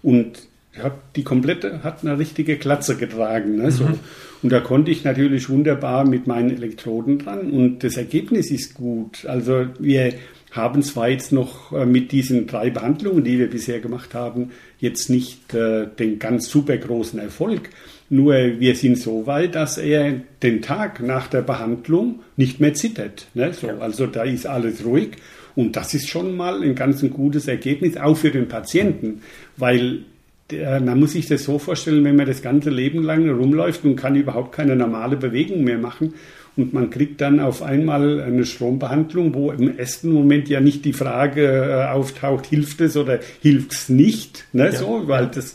und 0.03 0.47
hat 0.81 0.93
die 1.15 1.23
komplette, 1.23 1.83
hat 1.83 2.03
eine 2.03 2.17
richtige 2.17 2.57
Klatze 2.57 2.95
getragen. 2.95 3.57
Ne, 3.57 3.71
so. 3.71 3.85
Mhm. 3.85 3.99
Und 4.43 4.51
da 4.51 4.59
konnte 4.59 4.91
ich 4.91 5.03
natürlich 5.03 5.49
wunderbar 5.49 6.05
mit 6.05 6.27
meinen 6.27 6.51
Elektroden 6.51 7.19
dran 7.19 7.51
und 7.51 7.83
das 7.83 7.97
Ergebnis 7.97 8.51
ist 8.51 8.75
gut. 8.75 9.25
Also 9.25 9.65
wir 9.79 10.13
haben 10.51 10.81
zwar 10.83 11.09
jetzt 11.09 11.31
noch 11.31 11.71
äh, 11.71 11.85
mit 11.85 12.11
diesen 12.11 12.47
drei 12.47 12.69
Behandlungen, 12.69 13.23
die 13.23 13.39
wir 13.39 13.49
bisher 13.49 13.79
gemacht 13.79 14.13
haben, 14.13 14.51
jetzt 14.79 15.09
nicht 15.09 15.53
äh, 15.53 15.87
den 15.87 16.19
ganz 16.19 16.49
super 16.49 16.77
großen 16.77 17.19
Erfolg. 17.19 17.69
Nur 18.09 18.35
wir 18.59 18.75
sind 18.75 18.97
so 18.97 19.27
weit, 19.27 19.55
dass 19.55 19.77
er 19.77 20.21
den 20.41 20.61
Tag 20.61 21.01
nach 21.01 21.27
der 21.27 21.41
Behandlung 21.41 22.19
nicht 22.37 22.59
mehr 22.59 22.73
zittert. 22.73 23.27
Ne? 23.33 23.53
So, 23.53 23.67
also 23.67 24.07
da 24.07 24.23
ist 24.23 24.47
alles 24.47 24.85
ruhig. 24.85 25.17
Und 25.55 25.75
das 25.75 25.93
ist 25.93 26.07
schon 26.07 26.37
mal 26.37 26.61
ein 26.61 26.75
ganz 26.75 27.01
ein 27.01 27.09
gutes 27.09 27.47
Ergebnis, 27.47 27.97
auch 27.97 28.15
für 28.15 28.31
den 28.31 28.47
Patienten, 28.47 29.23
weil 29.57 30.03
der, 30.51 30.79
man 30.79 30.99
muss 30.99 31.13
sich 31.13 31.27
das 31.27 31.43
so 31.43 31.59
vorstellen, 31.59 32.03
wenn 32.03 32.15
man 32.15 32.25
das 32.25 32.41
ganze 32.41 32.69
Leben 32.69 33.03
lang 33.03 33.29
rumläuft 33.29 33.83
und 33.83 33.95
kann 33.95 34.15
überhaupt 34.15 34.53
keine 34.53 34.75
normale 34.75 35.17
Bewegung 35.17 35.63
mehr 35.63 35.77
machen 35.77 36.13
und 36.57 36.73
man 36.73 36.89
kriegt 36.89 37.21
dann 37.21 37.39
auf 37.39 37.61
einmal 37.61 38.19
eine 38.19 38.45
Strombehandlung, 38.45 39.33
wo 39.35 39.51
im 39.51 39.77
ersten 39.77 40.11
Moment 40.11 40.49
ja 40.49 40.59
nicht 40.59 40.83
die 40.85 40.93
Frage 40.93 41.45
äh, 41.45 41.85
auftaucht, 41.93 42.47
hilft 42.47 42.81
es 42.81 42.97
oder 42.97 43.19
hilft 43.41 43.73
es 43.73 43.89
nicht, 43.89 44.45
ne, 44.53 44.65
ja. 44.65 44.71
so, 44.71 45.03
weil 45.05 45.27
das 45.27 45.53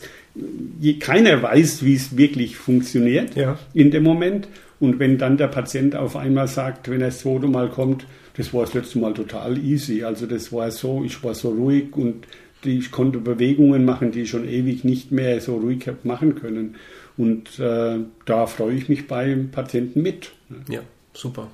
keiner 0.99 1.43
weiß, 1.43 1.83
wie 1.83 1.93
es 1.93 2.17
wirklich 2.17 2.55
funktioniert 2.55 3.35
ja. 3.35 3.59
in 3.73 3.91
dem 3.91 4.03
Moment. 4.03 4.47
Und 4.79 4.99
wenn 4.99 5.17
dann 5.17 5.37
der 5.37 5.47
Patient 5.47 5.95
auf 5.95 6.15
einmal 6.15 6.47
sagt, 6.47 6.89
wenn 6.89 7.01
er 7.01 7.07
das 7.07 7.19
zweite 7.19 7.47
Mal 7.47 7.69
kommt, 7.69 8.05
das 8.35 8.53
war 8.53 8.61
das 8.61 8.73
letzte 8.73 8.97
Mal 8.99 9.13
total 9.13 9.57
easy. 9.57 10.03
Also 10.03 10.25
das 10.25 10.51
war 10.51 10.71
so, 10.71 11.03
ich 11.05 11.23
war 11.23 11.35
so 11.35 11.49
ruhig 11.49 11.95
und 11.95 12.25
die, 12.63 12.77
ich 12.77 12.91
konnte 12.91 13.19
Bewegungen 13.19 13.85
machen, 13.85 14.11
die 14.11 14.21
ich 14.21 14.29
schon 14.29 14.47
ewig 14.47 14.83
nicht 14.83 15.11
mehr 15.11 15.39
so 15.41 15.57
ruhig 15.57 15.87
habe 15.87 15.99
machen 16.03 16.35
können. 16.35 16.75
Und 17.17 17.59
äh, 17.59 17.99
da 18.25 18.47
freue 18.47 18.75
ich 18.75 18.89
mich 18.89 19.07
beim 19.07 19.51
Patienten 19.51 20.01
mit. 20.01 20.31
Ja, 20.69 20.81
super. 21.13 21.49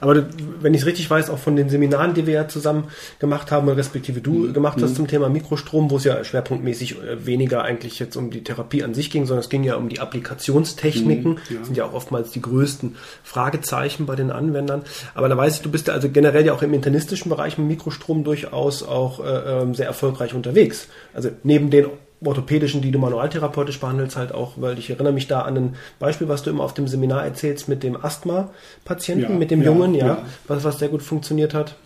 Aber 0.00 0.26
wenn 0.60 0.74
ich 0.74 0.82
es 0.82 0.86
richtig 0.86 1.08
weiß, 1.10 1.30
auch 1.30 1.38
von 1.38 1.56
den 1.56 1.68
Seminaren, 1.68 2.14
die 2.14 2.26
wir 2.26 2.34
ja 2.34 2.48
zusammen 2.48 2.84
gemacht 3.18 3.50
haben, 3.50 3.68
respektive 3.68 4.20
du 4.20 4.32
mhm. 4.32 4.52
gemacht 4.52 4.80
hast 4.80 4.92
mhm. 4.92 4.96
zum 4.96 5.08
Thema 5.08 5.28
Mikrostrom, 5.28 5.90
wo 5.90 5.96
es 5.96 6.04
ja 6.04 6.22
schwerpunktmäßig 6.22 7.02
äh, 7.02 7.26
weniger 7.26 7.62
eigentlich 7.62 7.98
jetzt 7.98 8.16
um 8.16 8.30
die 8.30 8.44
Therapie 8.44 8.82
an 8.84 8.94
sich 8.94 9.10
ging, 9.10 9.26
sondern 9.26 9.42
es 9.42 9.48
ging 9.48 9.64
ja 9.64 9.76
um 9.76 9.88
die 9.88 10.00
Applikationstechniken. 10.00 11.32
Mhm, 11.32 11.38
ja. 11.48 11.64
sind 11.64 11.76
ja 11.76 11.84
auch 11.84 11.94
oftmals 11.94 12.30
die 12.30 12.42
größten 12.42 12.96
Fragezeichen 13.22 14.06
bei 14.06 14.16
den 14.16 14.30
Anwendern. 14.30 14.82
Aber 15.14 15.28
da 15.28 15.36
weiß 15.36 15.56
ich, 15.56 15.62
du 15.62 15.70
bist 15.70 15.88
ja 15.88 15.94
also 15.94 16.08
generell 16.08 16.46
ja 16.46 16.52
auch 16.52 16.62
im 16.62 16.74
internistischen 16.74 17.28
Bereich 17.28 17.58
mit 17.58 17.68
Mikrostrom 17.68 18.24
durchaus 18.24 18.82
auch 18.82 19.24
äh, 19.24 19.62
ähm, 19.62 19.74
sehr 19.74 19.86
erfolgreich 19.86 20.34
unterwegs. 20.34 20.88
Also 21.14 21.30
neben 21.42 21.70
den 21.70 21.86
orthopädischen, 22.24 22.82
die 22.82 22.90
du 22.90 22.98
manualtherapeutisch 22.98 23.78
behandelst, 23.80 24.16
halt 24.16 24.32
auch, 24.32 24.54
weil 24.56 24.78
ich 24.78 24.90
erinnere 24.90 25.12
mich 25.12 25.28
da 25.28 25.42
an 25.42 25.56
ein 25.56 25.76
Beispiel, 25.98 26.28
was 26.28 26.42
du 26.42 26.50
immer 26.50 26.64
auf 26.64 26.74
dem 26.74 26.88
Seminar 26.88 27.24
erzählst 27.24 27.68
mit 27.68 27.82
dem 27.82 27.96
Asthma-Patienten, 27.96 29.32
ja, 29.32 29.38
mit 29.38 29.50
dem 29.50 29.62
ja, 29.62 29.66
Jungen, 29.66 29.94
ja, 29.94 30.06
ja, 30.06 30.26
Was, 30.46 30.64
was 30.64 30.78
sehr 30.78 30.88
gut 30.88 31.02
funktioniert 31.02 31.54
hat. 31.54 31.76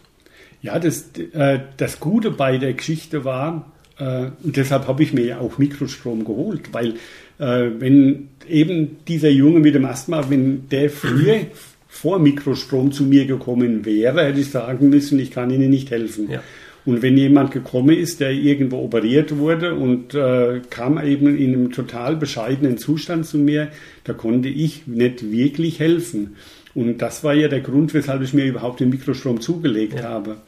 Ja, 0.62 0.79
das, 0.79 1.11
äh, 1.35 1.61
das 1.77 2.01
Gute 2.01 2.31
bei 2.31 2.57
der 2.59 2.73
Geschichte 2.73 3.25
war, 3.25 3.73
äh, 3.99 4.31
und 4.43 4.57
deshalb 4.57 4.89
habe 4.89 5.03
ich 5.03 5.12
mir 5.12 5.25
ja 5.25 5.39
auch 5.39 5.59
Mikrostrom 5.59 6.25
geholt, 6.25 6.73
weil 6.73 6.95
äh, 7.39 7.71
wenn 7.79 8.29
eben 8.49 8.99
dieser 9.07 9.31
Junge 9.31 9.61
mit 9.61 9.75
dem 9.75 9.85
Asthma, 9.85 10.31
wenn 10.31 10.69
der 10.69 10.89
früher 10.89 11.41
vor 11.89 12.19
Mikrostrom 12.19 12.91
zu 12.91 13.05
mir 13.05 13.27
gekommen 13.27 13.85
wäre, 13.85 14.25
hätte 14.25 14.41
ich 14.41 14.51
sagen 14.51 14.89
müssen, 14.89 15.19
ich 15.19 15.31
kann 15.31 15.51
Ihnen 15.51 15.69
nicht 15.69 15.91
helfen. 15.91 16.31
Ja. 16.31 16.43
Und 16.85 17.03
wenn 17.03 17.17
jemand 17.17 17.53
gekommen 17.53 17.97
ist, 17.97 18.21
der 18.21 18.33
irgendwo 18.33 18.79
operiert 18.79 19.37
wurde 19.37 19.75
und 19.75 20.15
äh, 20.15 20.61
kam 20.69 21.03
eben 21.03 21.37
in 21.37 21.55
einem 21.55 21.73
total 21.73 22.17
bescheidenen 22.17 22.77
Zustand 22.77 23.25
zu 23.27 23.39
mir, 23.39 23.69
da 24.05 24.12
konnte 24.12 24.49
ich 24.49 24.87
nicht 24.87 25.31
wirklich 25.31 25.79
helfen. 25.79 26.37
Und 26.75 26.99
das 26.99 27.23
war 27.23 27.35
ja 27.35 27.49
der 27.49 27.61
Grund, 27.61 27.95
weshalb 27.95 28.23
ich 28.23 28.35
mir 28.35 28.47
überhaupt 28.47 28.81
den 28.81 28.91
Mikrostrom 28.91 29.41
zugelegt 29.41 30.01
ja. 30.01 30.05
habe. 30.05 30.39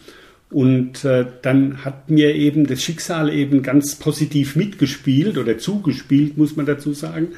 Und 0.51 1.05
äh, 1.05 1.27
dann 1.43 1.85
hat 1.85 2.11
mir 2.11 2.35
eben 2.35 2.67
das 2.67 2.83
Schicksal 2.83 3.33
eben 3.33 3.63
ganz 3.63 3.97
positiv 3.97 4.57
mitgespielt 4.57 5.39
oder 5.39 5.59
zugespielt, 5.59 6.37
muss 6.37 6.57
man 6.57 6.67
dazu 6.67 6.93
sagen. 6.93 7.29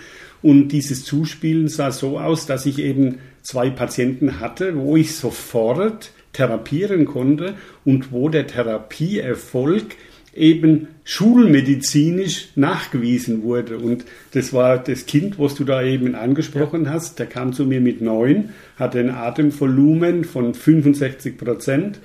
Und 0.42 0.68
dieses 0.68 1.04
Zuspielen 1.04 1.68
sah 1.68 1.90
so 1.90 2.18
aus, 2.18 2.46
dass 2.46 2.66
ich 2.66 2.78
eben 2.78 3.18
zwei 3.42 3.70
Patienten 3.70 4.40
hatte, 4.40 4.76
wo 4.76 4.96
ich 4.96 5.16
sofort 5.16 6.10
therapieren 6.36 7.06
konnte 7.06 7.54
und 7.84 8.12
wo 8.12 8.28
der 8.28 8.46
Therapieerfolg 8.46 9.96
eben 10.34 10.88
schulmedizinisch 11.04 12.48
nachgewiesen 12.56 13.42
wurde. 13.42 13.78
Und 13.78 14.04
das 14.32 14.52
war 14.52 14.78
das 14.78 15.06
Kind, 15.06 15.38
was 15.38 15.54
du 15.54 15.64
da 15.64 15.82
eben 15.82 16.14
angesprochen 16.14 16.84
ja. 16.84 16.90
hast. 16.90 17.18
Der 17.18 17.26
kam 17.26 17.52
zu 17.52 17.64
mir 17.64 17.80
mit 17.80 18.02
neun, 18.02 18.50
hatte 18.78 19.00
ein 19.00 19.10
Atemvolumen 19.10 20.24
von 20.24 20.52
65 20.52 21.38
Prozent 21.38 22.00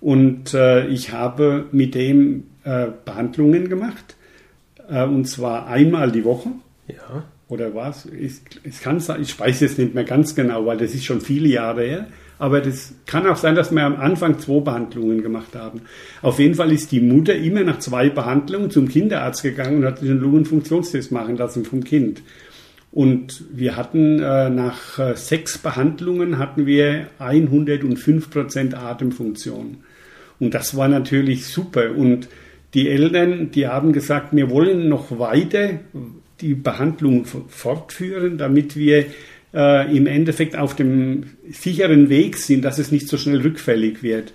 und 0.00 0.54
äh, 0.54 0.86
ich 0.86 1.12
habe 1.12 1.66
mit 1.72 1.94
dem 1.94 2.44
äh, 2.64 2.86
Behandlungen 3.04 3.68
gemacht 3.68 4.16
äh, 4.88 5.04
und 5.04 5.26
zwar 5.26 5.66
einmal 5.66 6.12
die 6.12 6.24
Woche. 6.24 6.50
Ja. 6.88 7.24
Oder 7.48 7.74
was? 7.74 8.06
Ich, 8.06 8.34
es 8.64 8.80
kann 8.80 8.98
sein, 9.00 9.20
ich 9.20 9.38
weiß 9.38 9.60
es 9.62 9.76
nicht 9.76 9.94
mehr 9.94 10.04
ganz 10.04 10.34
genau, 10.34 10.64
weil 10.66 10.78
das 10.78 10.94
ist 10.94 11.04
schon 11.04 11.20
viele 11.20 11.48
Jahre 11.48 11.82
her. 11.82 12.06
Aber 12.42 12.60
das 12.60 12.92
kann 13.06 13.24
auch 13.28 13.36
sein, 13.36 13.54
dass 13.54 13.70
wir 13.70 13.84
am 13.84 13.94
Anfang 13.94 14.40
zwei 14.40 14.58
Behandlungen 14.58 15.22
gemacht 15.22 15.54
haben. 15.54 15.82
Auf 16.22 16.40
jeden 16.40 16.56
Fall 16.56 16.72
ist 16.72 16.90
die 16.90 17.00
Mutter 17.00 17.36
immer 17.36 17.62
nach 17.62 17.78
zwei 17.78 18.08
Behandlungen 18.08 18.68
zum 18.68 18.88
Kinderarzt 18.88 19.44
gegangen 19.44 19.76
und 19.76 19.84
hat 19.84 20.02
den 20.02 20.18
Lungenfunktionstest 20.18 21.12
machen 21.12 21.36
lassen 21.36 21.64
vom 21.64 21.84
Kind. 21.84 22.20
Und 22.90 23.44
wir 23.52 23.76
hatten 23.76 24.18
äh, 24.18 24.50
nach 24.50 24.98
äh, 24.98 25.14
sechs 25.14 25.56
Behandlungen 25.56 26.38
hatten 26.38 26.66
wir 26.66 27.06
105 27.20 28.28
Prozent 28.28 28.74
Atemfunktion. 28.74 29.76
Und 30.40 30.52
das 30.52 30.76
war 30.76 30.88
natürlich 30.88 31.46
super. 31.46 31.92
Und 31.94 32.28
die 32.74 32.88
Eltern, 32.88 33.52
die 33.52 33.68
haben 33.68 33.92
gesagt, 33.92 34.34
wir 34.34 34.50
wollen 34.50 34.88
noch 34.88 35.16
weiter 35.16 35.78
die 36.40 36.54
Behandlung 36.54 37.24
fortführen, 37.24 38.36
damit 38.36 38.74
wir 38.74 39.06
äh, 39.54 39.94
im 39.94 40.06
Endeffekt 40.06 40.56
auf 40.56 40.74
dem 40.74 41.24
sicheren 41.50 42.08
Weg 42.08 42.36
sind, 42.36 42.64
dass 42.64 42.78
es 42.78 42.90
nicht 42.90 43.08
so 43.08 43.16
schnell 43.16 43.40
rückfällig 43.40 44.02
wird. 44.02 44.32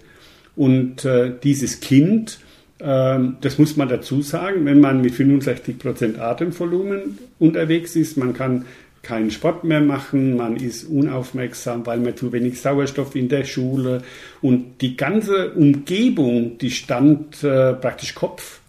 Und 0.56 1.06
äh, 1.06 1.32
dieses 1.44 1.80
Kind, 1.80 2.40
äh, 2.80 3.20
das 3.42 3.58
muss 3.58 3.78
man 3.78 3.90
dazu 3.90 4.22
sagen, 4.22 4.66
wenn 4.66 4.80
man 4.80 5.02
mit 5.02 5.14
65 5.14 5.80
Prozent 5.80 6.20
Atemvolumen 6.20 7.18
unterwegs 7.40 7.96
ist, 7.96 8.18
man 8.18 8.34
kann 8.34 8.66
keinen 9.04 9.32
Sport 9.32 9.64
mehr 9.64 9.80
machen, 9.80 10.36
man 10.36 10.58
ist 10.58 10.84
unaufmerksam, 10.84 11.86
weil 11.86 12.00
man 12.00 12.18
zu 12.18 12.32
wenig 12.34 12.60
Sauerstoff 12.60 13.16
in 13.16 13.30
der 13.30 13.46
Schule 13.46 14.02
und 14.42 14.82
die 14.82 14.98
ganze 14.98 15.52
Umgebung, 15.52 16.58
die 16.58 16.72
stand 16.72 17.44
äh, 17.44 17.74
praktisch 17.74 18.16
Kopf. 18.16 18.60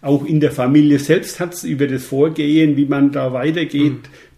Auch 0.00 0.26
in 0.26 0.40
der 0.40 0.50
Familie 0.50 0.98
selbst 0.98 1.38
hat 1.38 1.54
es 1.54 1.64
über 1.64 1.86
das 1.86 2.04
Vorgehen, 2.04 2.76
wie 2.76 2.86
man 2.86 3.12
da 3.12 3.32
weitergeht, 3.32 3.92
mhm 3.92 4.33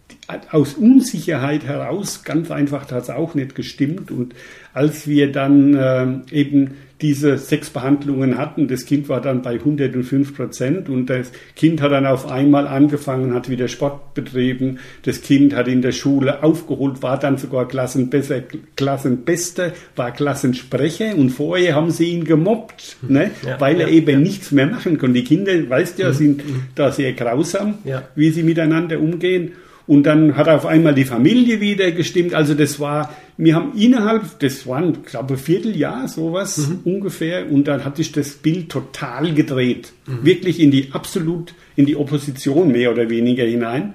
aus 0.51 0.73
Unsicherheit 0.73 1.63
heraus, 1.65 2.23
ganz 2.23 2.51
einfach, 2.51 2.91
hat 2.91 3.09
auch 3.09 3.33
nicht 3.33 3.55
gestimmt. 3.55 4.11
Und 4.11 4.35
als 4.73 5.07
wir 5.07 5.31
dann 5.31 5.73
äh, 5.73 6.07
eben 6.31 6.75
diese 7.01 7.37
sechs 7.37 7.69
Behandlungen 7.69 8.37
hatten. 8.37 8.67
Das 8.67 8.85
Kind 8.85 9.07
war 9.07 9.21
dann 9.21 9.41
bei 9.41 9.53
105 9.53 10.35
Prozent 10.35 10.89
und 10.89 11.07
das 11.07 11.31
Kind 11.55 11.81
hat 11.81 11.91
dann 11.91 12.05
auf 12.05 12.29
einmal 12.29 12.67
angefangen, 12.67 13.33
hat 13.33 13.49
wieder 13.49 13.67
Sport 13.67 14.15
betrieben. 14.15 14.79
Das 15.03 15.21
Kind 15.21 15.55
hat 15.55 15.67
in 15.67 15.81
der 15.81 15.91
Schule 15.91 16.43
aufgeholt, 16.43 17.03
war 17.03 17.19
dann 17.19 17.37
sogar 17.37 17.67
Klassenbesser, 17.67 18.41
Klassenbester, 18.75 19.73
war 19.95 20.11
Klassensprecher 20.11 21.15
und 21.15 21.29
vorher 21.29 21.75
haben 21.75 21.91
sie 21.91 22.05
ihn 22.05 22.23
gemobbt, 22.23 22.97
mhm. 23.01 23.13
ne? 23.13 23.31
Ja, 23.45 23.59
weil 23.61 23.79
er 23.79 23.89
eben 23.89 24.09
ja. 24.09 24.19
nichts 24.19 24.51
mehr 24.51 24.67
machen 24.67 24.97
konnte. 24.97 25.19
Die 25.19 25.23
Kinder, 25.23 25.51
weißt 25.69 25.99
du 25.99 26.03
ja, 26.03 26.09
mhm. 26.09 26.13
sind 26.13 26.47
mhm. 26.47 26.61
da 26.73 26.91
sehr 26.91 27.13
grausam, 27.13 27.75
wie 28.15 28.31
sie 28.31 28.43
miteinander 28.43 28.99
umgehen. 28.99 29.51
Und 29.87 30.03
dann 30.03 30.35
hat 30.35 30.49
auf 30.49 30.65
einmal 30.65 30.93
die 30.93 31.05
Familie 31.05 31.61
wieder 31.61 31.91
gestimmt. 31.91 32.33
Also 32.33 32.53
das 32.53 32.79
war, 32.79 33.15
wir 33.37 33.55
haben 33.55 33.71
innerhalb, 33.77 34.39
das 34.39 34.67
waren, 34.67 35.03
glaube 35.03 35.35
ich, 35.35 35.39
Vierteljahr 35.39 36.09
sowas 36.09 36.57
mhm. 36.57 36.79
ungefähr. 36.83 37.49
Und 37.49 37.69
dann 37.69 37.85
hat 37.85 37.95
sich 37.95 38.11
das 38.11 38.31
Bild 38.31 38.69
total 38.69 39.33
gedreht. 39.33 39.93
Mhm. 40.05 40.25
Wirklich 40.25 40.59
in 40.59 40.71
die 40.71 40.89
absolut, 40.91 41.53
in 41.77 41.85
die 41.85 41.95
Opposition 41.95 42.71
mehr 42.73 42.91
oder 42.91 43.09
weniger 43.09 43.45
hinein. 43.45 43.93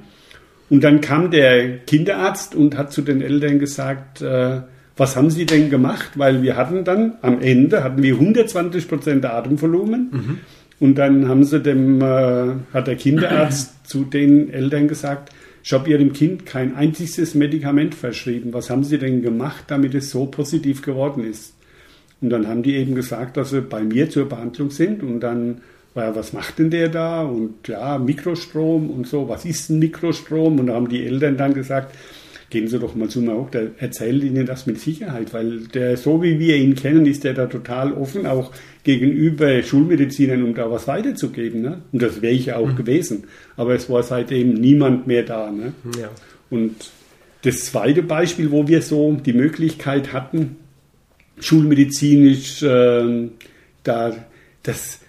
Und 0.70 0.82
dann 0.82 1.02
kam 1.02 1.30
der 1.30 1.78
Kinderarzt 1.80 2.54
und 2.54 2.78
hat 2.78 2.90
zu 2.90 3.02
den 3.02 3.20
Eltern 3.20 3.58
gesagt, 3.58 4.22
äh, 4.22 4.62
was 4.96 5.16
haben 5.16 5.28
Sie 5.28 5.44
denn 5.44 5.68
gemacht? 5.68 6.12
Weil 6.14 6.42
wir 6.42 6.56
hatten 6.56 6.84
dann 6.84 7.14
am 7.20 7.40
Ende 7.40 7.84
hatten 7.84 8.02
wir 8.02 8.14
120 8.14 8.88
Prozent 8.88 9.26
Atemvolumen. 9.26 10.08
Mhm. 10.11 10.38
Und 10.80 10.96
dann 10.96 11.28
haben 11.28 11.44
sie 11.44 11.61
dem, 11.61 12.00
äh, 12.00 12.54
hat 12.72 12.88
der 12.88 12.96
Kinderarzt 12.96 13.75
zu 13.87 14.04
den 14.04 14.50
Eltern 14.50 14.88
gesagt, 14.88 15.30
ich 15.62 15.73
habe 15.73 15.88
Ihrem 15.90 16.12
Kind 16.12 16.45
kein 16.47 16.75
einziges 16.75 17.35
Medikament 17.35 17.95
verschrieben. 17.95 18.52
Was 18.52 18.71
haben 18.71 18.85
Sie 18.85 18.99
denn 18.99 19.23
gemacht, 19.23 19.64
damit 19.69 19.95
es 19.95 20.11
so 20.11 20.26
positiv 20.26 20.83
geworden 20.83 21.25
ist? 21.25 21.54
Und 22.23 22.31
dann 22.31 22.47
haben 22.47 22.62
die 22.62 22.76
eben 22.76 22.95
gesagt, 22.95 23.37
dass 23.37 23.50
sie 23.50 23.61
bei 23.61 23.83
mir 23.83 24.09
zur 24.09 24.28
Behandlung 24.28 24.71
sind. 24.71 25.02
Und 25.02 25.21
dann 25.21 25.61
war 25.95 26.04
ja, 26.04 26.16
was 26.16 26.33
macht 26.33 26.59
denn 26.59 26.71
der 26.71 26.88
da? 26.88 27.23
Und 27.23 27.66
ja, 27.66 27.99
Mikrostrom 27.99 28.90
und 28.90 29.09
so. 29.09 29.28
Was 29.28 29.45
ist 29.45 29.71
ein 29.71 29.81
Mikrostrom? 29.81 30.61
Und 30.61 30.69
da 30.69 30.75
haben 30.75 30.88
die 30.88 31.04
Eltern 31.04 31.37
dann 31.37 31.52
gesagt, 31.52 31.95
gehen 32.52 32.68
Sie 32.68 32.78
doch 32.78 32.94
mal 32.94 33.09
zu 33.09 33.23
mir 33.23 33.32
auch, 33.32 33.49
der 33.50 33.71
erzählt 33.78 34.23
Ihnen 34.23 34.44
das 34.44 34.66
mit 34.66 34.78
Sicherheit, 34.78 35.32
weil 35.32 35.61
der, 35.68 35.97
so 35.97 36.23
wie 36.23 36.38
wir 36.38 36.56
ihn 36.56 36.75
kennen, 36.75 37.06
ist 37.06 37.25
der 37.25 37.32
da 37.32 37.47
total 37.47 37.94
offen, 37.94 38.26
auch 38.26 38.52
gegenüber 38.85 39.62
Schulmedizinern, 39.62 40.42
um 40.42 40.54
da 40.54 40.71
was 40.71 40.87
weiterzugeben. 40.87 41.62
Ne? 41.62 41.80
Und 41.92 42.02
das 42.02 42.21
wäre 42.21 42.35
ich 42.35 42.52
auch 42.52 42.68
mhm. 42.68 42.76
gewesen. 42.76 43.25
Aber 43.56 43.75
es 43.75 43.88
war 43.88 44.02
seitdem 44.02 44.52
niemand 44.52 45.06
mehr 45.06 45.23
da. 45.23 45.50
Ne? 45.50 45.73
Ja. 45.99 46.11
Und 46.50 46.90
das 47.40 47.64
zweite 47.64 48.02
Beispiel, 48.02 48.50
wo 48.50 48.68
wir 48.68 48.82
so 48.82 49.16
die 49.25 49.32
Möglichkeit 49.32 50.12
hatten, 50.12 50.56
schulmedizinisch 51.40 52.62
äh, 52.62 53.28
da 53.82 54.14
das 54.62 55.00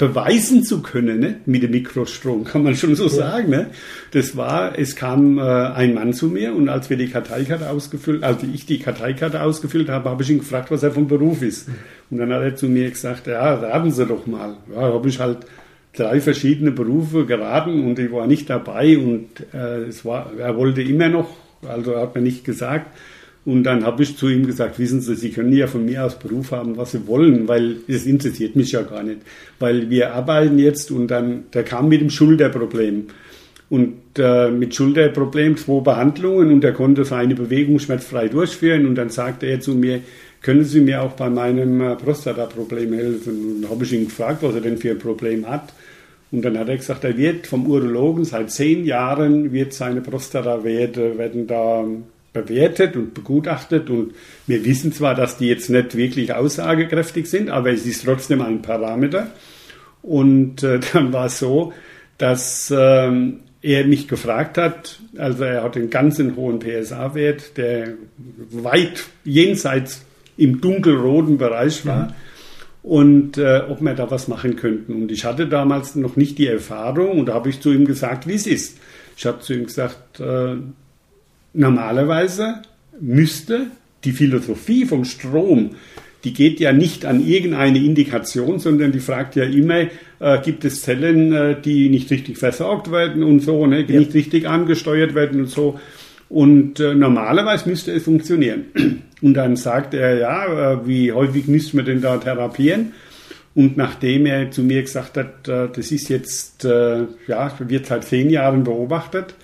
beweisen 0.00 0.64
zu 0.64 0.80
können 0.80 1.20
ne? 1.20 1.36
mit 1.44 1.62
dem 1.62 1.72
Mikrostrom, 1.72 2.44
kann 2.44 2.62
man 2.62 2.74
schon 2.74 2.94
so 2.94 3.04
ja. 3.04 3.10
sagen. 3.10 3.50
Ne? 3.50 3.66
Das 4.12 4.34
war, 4.34 4.78
es 4.78 4.96
kam 4.96 5.38
äh, 5.38 5.42
ein 5.42 5.92
Mann 5.92 6.14
zu 6.14 6.28
mir 6.28 6.54
und 6.54 6.70
als 6.70 6.88
wir 6.88 6.96
die 6.96 7.08
Karteikarte 7.08 7.68
ausgefüllt, 7.68 8.24
also 8.24 8.46
ich 8.52 8.64
die 8.64 8.78
Karteikarte 8.78 9.42
ausgefüllt 9.42 9.90
habe, 9.90 10.08
habe 10.08 10.22
ich 10.22 10.30
ihn 10.30 10.38
gefragt, 10.38 10.70
was 10.70 10.82
er 10.82 10.92
vom 10.92 11.06
Beruf 11.06 11.42
ist. 11.42 11.68
Und 12.10 12.16
dann 12.16 12.32
hat 12.32 12.42
er 12.42 12.56
zu 12.56 12.66
mir 12.66 12.88
gesagt, 12.90 13.26
ja, 13.26 13.54
raten 13.54 13.90
Sie 13.90 14.06
doch 14.06 14.26
mal. 14.26 14.56
Ja, 14.74 14.80
habe 14.80 15.06
ich 15.06 15.20
halt 15.20 15.40
drei 15.94 16.18
verschiedene 16.22 16.70
Berufe 16.70 17.26
geraten 17.26 17.84
und 17.84 17.98
ich 17.98 18.10
war 18.10 18.26
nicht 18.26 18.48
dabei 18.48 18.96
und 18.96 19.28
äh, 19.52 19.82
es 19.82 20.06
war, 20.06 20.32
er 20.38 20.56
wollte 20.56 20.80
immer 20.80 21.10
noch, 21.10 21.28
also 21.68 21.92
er 21.92 22.02
hat 22.02 22.14
mir 22.14 22.22
nicht 22.22 22.44
gesagt, 22.44 22.96
und 23.46 23.64
dann 23.64 23.84
habe 23.86 24.02
ich 24.02 24.16
zu 24.16 24.28
ihm 24.28 24.46
gesagt, 24.46 24.78
wissen 24.78 25.00
Sie, 25.00 25.14
Sie 25.14 25.30
können 25.30 25.52
ja 25.52 25.66
von 25.66 25.84
mir 25.84 26.04
aus 26.04 26.18
Beruf 26.18 26.52
haben, 26.52 26.76
was 26.76 26.92
Sie 26.92 27.06
wollen, 27.06 27.48
weil 27.48 27.76
es 27.88 28.04
interessiert 28.04 28.54
mich 28.54 28.72
ja 28.72 28.82
gar 28.82 29.02
nicht. 29.02 29.20
Weil 29.58 29.88
wir 29.88 30.12
arbeiten 30.12 30.58
jetzt 30.58 30.90
und 30.90 31.08
dann, 31.08 31.44
der 31.54 31.62
kam 31.62 31.88
mit 31.88 32.02
dem 32.02 32.10
Schulterproblem. 32.10 33.06
Und 33.70 33.94
äh, 34.18 34.50
mit 34.50 34.74
Schulterproblem 34.74 35.56
zwei 35.56 35.80
Behandlungen 35.80 36.52
und 36.52 36.64
er 36.64 36.72
konnte 36.72 37.04
seine 37.04 37.34
Bewegung 37.34 37.78
schmerzfrei 37.78 38.28
durchführen. 38.28 38.84
Und 38.84 38.96
dann 38.96 39.08
sagte 39.08 39.46
er 39.46 39.60
zu 39.60 39.74
mir, 39.74 40.00
können 40.42 40.64
Sie 40.64 40.80
mir 40.80 41.02
auch 41.02 41.12
bei 41.12 41.30
meinem 41.30 41.80
äh, 41.80 41.96
Prostata-Problem 41.96 42.92
helfen? 42.92 43.54
Und 43.54 43.62
dann 43.62 43.70
habe 43.70 43.84
ich 43.84 43.92
ihn 43.92 44.04
gefragt, 44.06 44.42
was 44.42 44.54
er 44.54 44.60
denn 44.60 44.76
für 44.76 44.90
ein 44.90 44.98
Problem 44.98 45.48
hat. 45.48 45.72
Und 46.30 46.44
dann 46.44 46.58
hat 46.58 46.68
er 46.68 46.76
gesagt, 46.76 47.04
er 47.04 47.16
wird 47.16 47.46
vom 47.46 47.66
Urologen 47.66 48.24
seit 48.24 48.50
zehn 48.50 48.84
Jahren 48.84 49.52
wird 49.52 49.72
seine 49.72 50.00
Prostata-Werte 50.00 51.16
werden 51.16 51.46
da 51.46 51.84
bewertet 52.32 52.96
und 52.96 53.14
begutachtet 53.14 53.90
und 53.90 54.14
wir 54.46 54.64
wissen 54.64 54.92
zwar, 54.92 55.14
dass 55.14 55.36
die 55.36 55.48
jetzt 55.48 55.68
nicht 55.68 55.96
wirklich 55.96 56.32
aussagekräftig 56.32 57.28
sind, 57.28 57.50
aber 57.50 57.70
es 57.70 57.86
ist 57.86 58.04
trotzdem 58.04 58.40
ein 58.40 58.62
Parameter. 58.62 59.32
Und 60.02 60.62
äh, 60.62 60.80
dann 60.92 61.12
war 61.12 61.26
es 61.26 61.38
so, 61.38 61.72
dass 62.18 62.72
ähm, 62.76 63.40
er 63.62 63.84
mich 63.86 64.08
gefragt 64.08 64.58
hat, 64.58 65.00
also 65.16 65.44
er 65.44 65.62
hat 65.62 65.76
einen 65.76 65.90
ganzen 65.90 66.36
hohen 66.36 66.60
PSA-Wert, 66.60 67.56
der 67.56 67.94
weit 68.50 69.04
jenseits 69.24 70.04
im 70.36 70.60
dunkelroten 70.60 71.36
Bereich 71.36 71.84
war. 71.84 72.08
Mhm. 72.08 72.12
Und 72.82 73.36
äh, 73.36 73.60
ob 73.68 73.82
wir 73.82 73.92
da 73.92 74.10
was 74.10 74.26
machen 74.26 74.56
könnten. 74.56 74.94
Und 74.94 75.12
ich 75.12 75.26
hatte 75.26 75.46
damals 75.46 75.96
noch 75.96 76.16
nicht 76.16 76.38
die 76.38 76.46
Erfahrung 76.46 77.18
und 77.18 77.26
da 77.26 77.34
habe 77.34 77.50
ich 77.50 77.60
zu 77.60 77.72
ihm 77.72 77.84
gesagt, 77.84 78.26
wie 78.26 78.34
es 78.34 78.46
ist. 78.46 78.78
Ich 79.18 79.26
habe 79.26 79.40
zu 79.40 79.52
ihm 79.52 79.66
gesagt, 79.66 80.18
äh, 80.18 80.56
normalerweise 81.52 82.62
müsste 83.00 83.66
die 84.04 84.12
Philosophie 84.12 84.86
vom 84.86 85.04
Strom, 85.04 85.70
die 86.24 86.34
geht 86.34 86.60
ja 86.60 86.72
nicht 86.72 87.06
an 87.06 87.26
irgendeine 87.26 87.78
Indikation, 87.78 88.58
sondern 88.58 88.92
die 88.92 89.00
fragt 89.00 89.36
ja 89.36 89.44
immer, 89.44 89.86
äh, 90.20 90.40
gibt 90.44 90.64
es 90.64 90.82
Zellen, 90.82 91.32
äh, 91.32 91.60
die 91.60 91.88
nicht 91.88 92.10
richtig 92.10 92.36
versorgt 92.38 92.90
werden 92.90 93.22
und 93.22 93.40
so, 93.40 93.66
ne, 93.66 93.84
die 93.84 93.94
ja. 93.94 94.00
nicht 94.00 94.14
richtig 94.14 94.46
angesteuert 94.46 95.14
werden 95.14 95.40
und 95.40 95.48
so. 95.48 95.80
Und 96.28 96.78
äh, 96.78 96.94
normalerweise 96.94 97.68
müsste 97.68 97.92
es 97.92 98.04
funktionieren. 98.04 98.66
Und 99.22 99.34
dann 99.34 99.56
sagt 99.56 99.92
er, 99.92 100.16
ja, 100.16 100.72
äh, 100.72 100.86
wie 100.86 101.12
häufig 101.12 101.46
müssen 101.46 101.76
wir 101.76 101.84
denn 101.84 102.00
da 102.00 102.16
therapieren? 102.16 102.92
Und 103.54 103.76
nachdem 103.76 104.26
er 104.26 104.50
zu 104.50 104.62
mir 104.62 104.80
gesagt 104.80 105.16
hat, 105.16 105.48
äh, 105.48 105.68
das 105.74 105.90
ist 105.90 106.08
jetzt, 106.08 106.64
äh, 106.64 107.04
ja, 107.26 107.52
wird 107.58 107.86
seit 107.86 108.04
zehn 108.04 108.30
Jahren 108.30 108.64
beobachtet, 108.64 109.34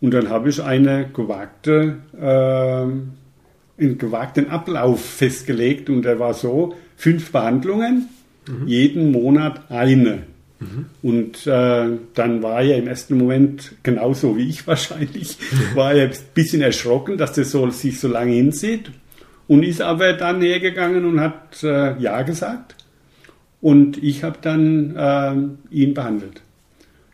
und 0.00 0.12
dann 0.12 0.28
habe 0.28 0.48
ich 0.48 0.62
eine 0.62 1.08
gewagte, 1.12 1.98
äh, 2.18 3.82
einen 3.82 3.98
gewagten 3.98 4.50
Ablauf 4.50 5.04
festgelegt 5.04 5.90
und 5.90 6.02
der 6.02 6.18
war 6.18 6.34
so, 6.34 6.74
fünf 6.96 7.32
Behandlungen, 7.32 8.08
mhm. 8.48 8.66
jeden 8.66 9.12
Monat 9.12 9.70
eine. 9.70 10.24
Mhm. 10.58 10.86
Und 11.02 11.46
äh, 11.46 11.98
dann 12.14 12.42
war 12.42 12.62
er 12.62 12.76
im 12.76 12.88
ersten 12.88 13.16
Moment 13.16 13.72
genauso 13.82 14.36
wie 14.36 14.48
ich 14.48 14.66
wahrscheinlich, 14.66 15.38
mhm. 15.38 15.76
war 15.76 15.94
er 15.94 16.08
ein 16.08 16.16
bisschen 16.34 16.62
erschrocken, 16.62 17.16
dass 17.16 17.32
das 17.32 17.50
so, 17.50 17.68
sich 17.70 17.98
so 17.98 18.08
lange 18.08 18.32
hinzieht 18.32 18.90
und 19.46 19.62
ist 19.62 19.82
aber 19.82 20.12
dann 20.12 20.40
hergegangen 20.40 21.04
und 21.04 21.20
hat 21.20 21.62
äh, 21.62 21.98
Ja 21.98 22.22
gesagt 22.22 22.76
und 23.60 24.02
ich 24.02 24.22
habe 24.22 24.38
dann 24.40 24.96
äh, 24.96 25.74
ihn 25.74 25.94
behandelt. 25.94 26.42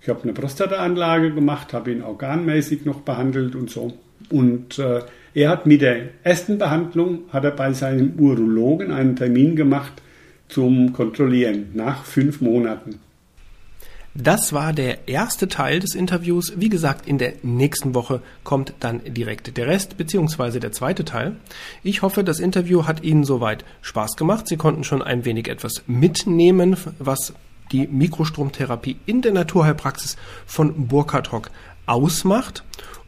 Ich 0.06 0.10
habe 0.10 0.22
eine 0.22 0.34
Prostataanlage 0.34 1.34
gemacht, 1.34 1.72
habe 1.72 1.90
ihn 1.90 2.00
organmäßig 2.00 2.84
noch 2.84 3.00
behandelt 3.00 3.56
und 3.56 3.68
so. 3.68 3.92
Und 4.30 4.78
äh, 4.78 5.00
er 5.34 5.50
hat 5.50 5.66
mit 5.66 5.82
der 5.82 6.10
ersten 6.22 6.58
Behandlung, 6.58 7.22
hat 7.32 7.42
er 7.42 7.50
bei 7.50 7.72
seinem 7.72 8.12
Urologen 8.16 8.92
einen 8.92 9.16
Termin 9.16 9.56
gemacht 9.56 9.94
zum 10.46 10.92
Kontrollieren 10.92 11.70
nach 11.74 12.04
fünf 12.04 12.40
Monaten. 12.40 13.00
Das 14.14 14.52
war 14.52 14.72
der 14.72 15.08
erste 15.08 15.48
Teil 15.48 15.80
des 15.80 15.96
Interviews. 15.96 16.52
Wie 16.54 16.68
gesagt, 16.68 17.08
in 17.08 17.18
der 17.18 17.32
nächsten 17.42 17.96
Woche 17.96 18.22
kommt 18.44 18.74
dann 18.78 19.00
direkt 19.04 19.56
der 19.56 19.66
Rest 19.66 19.98
beziehungsweise 19.98 20.60
der 20.60 20.70
zweite 20.70 21.04
Teil. 21.04 21.34
Ich 21.82 22.02
hoffe, 22.02 22.22
das 22.22 22.38
Interview 22.38 22.86
hat 22.86 23.02
Ihnen 23.02 23.24
soweit 23.24 23.64
Spaß 23.82 24.14
gemacht. 24.14 24.46
Sie 24.46 24.56
konnten 24.56 24.84
schon 24.84 25.02
ein 25.02 25.24
wenig 25.24 25.48
etwas 25.48 25.82
mitnehmen, 25.88 26.76
was 27.00 27.34
die 27.72 27.86
Mikrostromtherapie 27.86 28.96
in 29.06 29.22
der 29.22 29.32
Naturheilpraxis 29.32 30.16
von 30.46 30.86
Burkhard 30.88 31.32
Hock 31.32 31.50
ausmacht. 31.86 32.64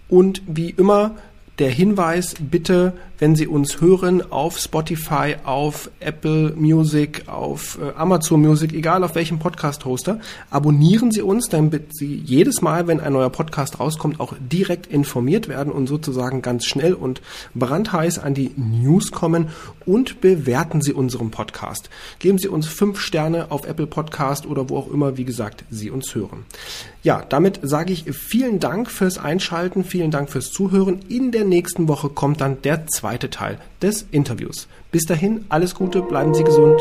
Und 0.08 0.42
wie 0.46 0.70
immer 0.70 1.12
der 1.58 1.70
Hinweis, 1.70 2.34
bitte, 2.38 2.92
wenn 3.18 3.34
Sie 3.34 3.46
uns 3.48 3.80
hören 3.80 4.22
auf 4.30 4.58
Spotify, 4.58 5.36
auf 5.42 5.90
Apple 5.98 6.54
Music, 6.56 7.24
auf 7.26 7.78
äh, 7.82 7.92
Amazon 7.96 8.40
Music, 8.40 8.72
egal 8.72 9.02
auf 9.02 9.16
welchem 9.16 9.40
Podcast-Hoster, 9.40 10.20
abonnieren 10.50 11.10
Sie 11.10 11.22
uns, 11.22 11.48
damit 11.48 11.96
Sie 11.96 12.14
jedes 12.14 12.62
Mal, 12.62 12.86
wenn 12.86 13.00
ein 13.00 13.12
neuer 13.12 13.30
Podcast 13.30 13.80
rauskommt, 13.80 14.20
auch 14.20 14.34
direkt 14.38 14.86
informiert 14.86 15.48
werden 15.48 15.72
und 15.72 15.88
sozusagen 15.88 16.42
ganz 16.42 16.64
schnell 16.64 16.94
und 16.94 17.20
brandheiß 17.54 18.20
an 18.20 18.34
die 18.34 18.52
News 18.56 19.10
kommen 19.10 19.48
und 19.84 20.20
bewerten 20.20 20.80
Sie 20.80 20.92
unseren 20.92 21.30
Podcast. 21.30 21.90
Geben 22.20 22.38
Sie 22.38 22.48
uns 22.48 22.66
fünf 22.66 23.00
Sterne 23.00 23.50
auf 23.50 23.66
Apple 23.66 23.88
Podcast 23.88 24.46
oder 24.46 24.68
wo 24.68 24.76
auch 24.76 24.90
immer, 24.90 25.16
wie 25.16 25.24
gesagt, 25.24 25.64
Sie 25.70 25.90
uns 25.90 26.14
hören. 26.14 26.44
Ja, 27.02 27.24
damit 27.28 27.60
sage 27.62 27.92
ich 27.92 28.04
vielen 28.12 28.60
Dank 28.60 28.90
fürs 28.90 29.18
Einschalten, 29.18 29.82
vielen 29.82 30.10
Dank 30.10 30.30
fürs 30.30 30.50
Zuhören. 30.50 31.00
In 31.08 31.32
der 31.32 31.44
nächsten 31.44 31.88
Woche 31.88 32.10
kommt 32.10 32.40
dann 32.40 32.60
der 32.62 32.86
zweite 32.86 33.07
zweite 33.08 33.30
Teil 33.30 33.56
des 33.80 34.02
Interviews. 34.10 34.68
Bis 34.92 35.04
dahin, 35.06 35.46
alles 35.48 35.74
Gute, 35.74 36.02
bleiben 36.02 36.34
Sie 36.34 36.44
gesund. 36.44 36.78